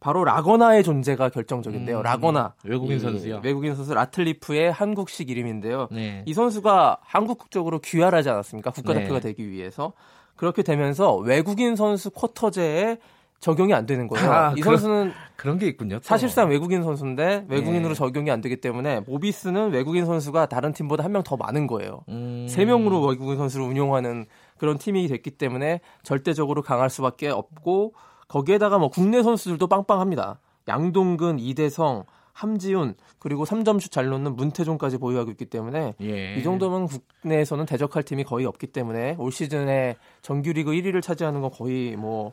바로 0.01 0.25
라건아의 0.25 0.83
존재가 0.83 1.29
결정적인데요. 1.29 1.99
음, 1.99 2.03
라건아. 2.03 2.55
외국인 2.65 2.97
이 2.97 3.01
선수요? 3.01 3.41
외국인 3.45 3.77
선수 3.77 3.95
라틀리프의 3.95 4.73
한국식 4.73 5.31
이름인데요. 5.31 5.89
네. 5.93 6.25
이 6.27 6.35
선수가 6.35 6.99
한국 7.03 7.39
국적으로 7.39 7.79
귀화하지 7.79 8.29
않았습니까? 8.29 8.73
국가대표가 8.73 9.21
네. 9.21 9.21
되기 9.21 9.49
위해서. 9.49 9.93
그렇게 10.35 10.65
되면서 10.65 11.15
외국인 11.17 11.77
선수 11.77 12.11
쿼터제에 12.11 12.99
적용이 13.43 13.75
안 13.75 13.85
되는 13.87 14.07
거예요. 14.07 14.31
아, 14.33 14.55
이 14.57 14.61
그런- 14.61 14.77
선수는 14.79 15.13
그런 15.37 15.59
게 15.59 15.67
있군요. 15.67 15.97
또. 15.97 16.03
사실상 16.05 16.49
외국인 16.49 16.85
선수인데 16.85 17.47
외국인으로 17.49 17.89
네. 17.89 17.95
적용이 17.95 18.31
안 18.31 18.41
되기 18.41 18.61
때문에 18.61 19.01
모비스는 19.01 19.73
외국인 19.73 20.07
선수가 20.07 20.47
다른 20.47 20.73
팀보다 20.73 21.03
한 21.05 21.11
명 21.13 21.25
더 21.25 21.37
많은 21.37 21.67
거예요. 21.67 22.05
음, 22.09 22.47
세 22.49 22.65
명으로 22.65 23.05
외국인 23.05 23.37
선수를 23.37 23.67
운용하는 23.67 24.27
그런 24.59 24.79
팀이 24.79 25.09
됐기 25.09 25.33
때문에 25.33 25.81
절대적으로 26.05 26.63
강할 26.63 26.89
수밖에 26.89 27.29
없고 27.29 27.95
거기에다가 28.29 28.79
뭐 28.79 28.89
국내 28.89 29.23
선수들도 29.25 29.67
빵빵합니다. 29.67 30.39
양동근, 30.69 31.41
이대성, 31.41 32.05
함지훈 32.33 32.95
그리고 33.19 33.45
3점슛 33.45 33.91
잘 33.91 34.09
넣는 34.09 34.37
문태종까지 34.37 34.99
보유하고 34.99 35.31
있기 35.33 35.47
때문에 35.47 35.95
예. 36.01 36.37
이 36.37 36.43
정도면 36.43 36.89
국내에서는 37.23 37.67
대적할 37.67 38.03
팀이 38.03 38.25
거의 38.25 38.47
없기 38.47 38.69
때문에 38.69 39.17
올 39.19 39.31
시즌에 39.31 39.97
정규리그 40.23 40.73
1위를 40.73 41.03
차지하는 41.03 41.41
건 41.41 41.51
거의 41.51 41.97
뭐 41.97 42.33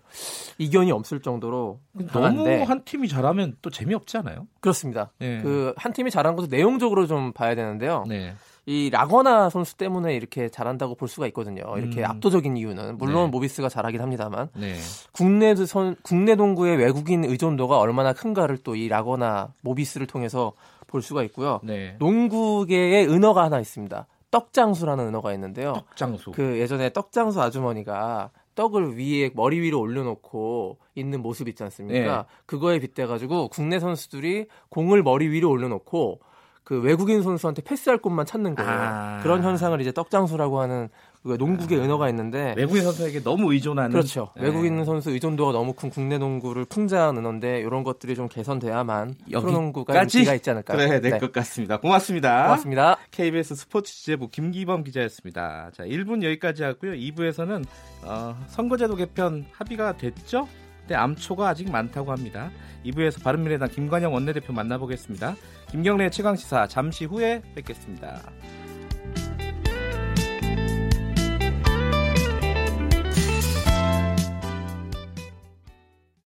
이견이 0.57 0.91
없을 0.91 1.21
정도로 1.21 1.79
너무 1.93 2.07
강한데 2.07 2.63
한 2.63 2.83
팀이 2.83 3.07
잘하면 3.07 3.57
또 3.62 3.69
재미없지 3.69 4.17
않아요? 4.17 4.47
그렇습니다. 4.62 5.12
예. 5.21 5.39
그한 5.39 5.93
팀이 5.93 6.12
잘한 6.12 6.35
것도 6.35 6.47
내용적으로 6.47 7.05
좀 7.07 7.33
봐야 7.33 7.55
되는데요. 7.55 8.05
네. 8.07 8.33
이 8.69 8.91
라거나 8.91 9.49
선수 9.49 9.75
때문에 9.77 10.13
이렇게 10.15 10.47
잘한다고 10.47 10.93
볼 10.93 11.08
수가 11.08 11.25
있거든요. 11.27 11.63
이렇게 11.75 12.01
음. 12.01 12.05
압도적인 12.05 12.55
이유는 12.55 12.99
물론 12.99 13.25
네. 13.25 13.32
모비스가 13.32 13.67
잘하긴 13.67 13.99
합니다만 13.99 14.49
네. 14.55 14.75
국내 15.12 15.55
선 15.55 15.95
국내 16.03 16.36
농구의 16.36 16.77
외국인 16.77 17.25
의존도가 17.25 17.79
얼마나 17.79 18.13
큰가를 18.13 18.60
또 18.60 18.75
이 18.75 18.88
라거나 18.88 19.53
모비스를 19.62 20.05
통해서 20.05 20.53
볼 20.86 21.01
수가 21.01 21.23
있고요. 21.23 21.60
네. 21.63 21.95
농구계의 21.97 23.08
은어가 23.10 23.43
하나 23.45 23.60
있습니다. 23.60 24.05
떡장수라는 24.29 25.08
은어가 25.08 25.34
있는데요. 25.34 25.73
장수. 25.95 26.32
그 26.32 26.60
예전에 26.60 26.93
떡장수 26.93 27.41
아주머니가 27.41 28.29
떡을 28.53 28.99
위에 28.99 29.32
머리 29.34 29.60
위로 29.60 29.79
올려놓고 29.79 30.77
있는 30.93 31.23
모습 31.23 31.47
있지 31.47 31.63
않습니까? 31.63 32.17
네. 32.17 32.23
그거에 32.45 32.77
빗대 32.79 33.08
가지고 33.08 33.47
국내 33.47 33.79
선수들이 33.79 34.45
공을 34.69 35.01
머리 35.01 35.27
위로 35.29 35.49
올려놓고 35.49 36.19
그 36.69 36.79
외국인 36.79 37.23
선수한테 37.23 37.63
패스할 37.63 37.97
곳만 37.97 38.27
찾는 38.27 38.53
거예요. 38.53 38.71
아. 38.71 39.19
그런 39.23 39.41
현상을 39.41 39.82
이제 39.82 39.91
떡장수라고 39.91 40.62
하는 40.62 40.89
그 41.23 41.29
농구계 41.29 41.75
은어가 41.75 42.08
있는데 42.10 42.53
외국인 42.55 42.84
선수에게 42.84 43.23
너무 43.23 43.51
의존하는 43.51 43.89
그렇죠. 43.89 44.29
네. 44.36 44.43
외국인 44.43 44.86
선수 44.86 45.10
의존도가 45.10 45.51
너무 45.51 45.73
큰 45.73 45.89
국내 45.89 46.19
농구를 46.19 46.65
풍자한 46.65 47.17
은어인데 47.17 47.62
이런 47.62 47.84
것들이 47.84 48.13
좀 48.13 48.29
개선돼야만 48.29 49.15
프로농구가 49.32 49.99
인기가 50.03 50.36
있지 50.36 50.51
않을까. 50.51 50.75
그래야 50.75 51.01
될것 51.01 51.32
같습니다. 51.32 51.79
고맙습니다. 51.79 52.43
고맙습니다. 52.43 52.97
KBS 53.10 53.55
스포츠 53.55 53.91
취재부 53.91 54.29
김기범 54.29 54.84
기자였습니다. 54.84 55.71
자, 55.73 55.84
1분 55.86 56.21
여기까지 56.21 56.62
하고요. 56.62 56.91
2부에서는 56.91 57.65
어, 58.03 58.38
선거제도 58.45 58.95
개편 58.95 59.43
합의가 59.53 59.97
됐죠? 59.97 60.47
근데 60.89 60.95
암초가 60.95 61.47
아직 61.47 61.71
많다고 61.71 62.12
합니다. 62.12 62.49
2부에서 62.84 63.23
바른미래당 63.23 63.69
김관영 63.69 64.12
원내대표 64.12 64.54
만나보겠습니다. 64.54 65.36
김경래 65.69 66.10
최강시사 66.10 66.65
잠시 66.65 67.06
후에 67.06 67.43
뵙겠습니다. 67.54 68.19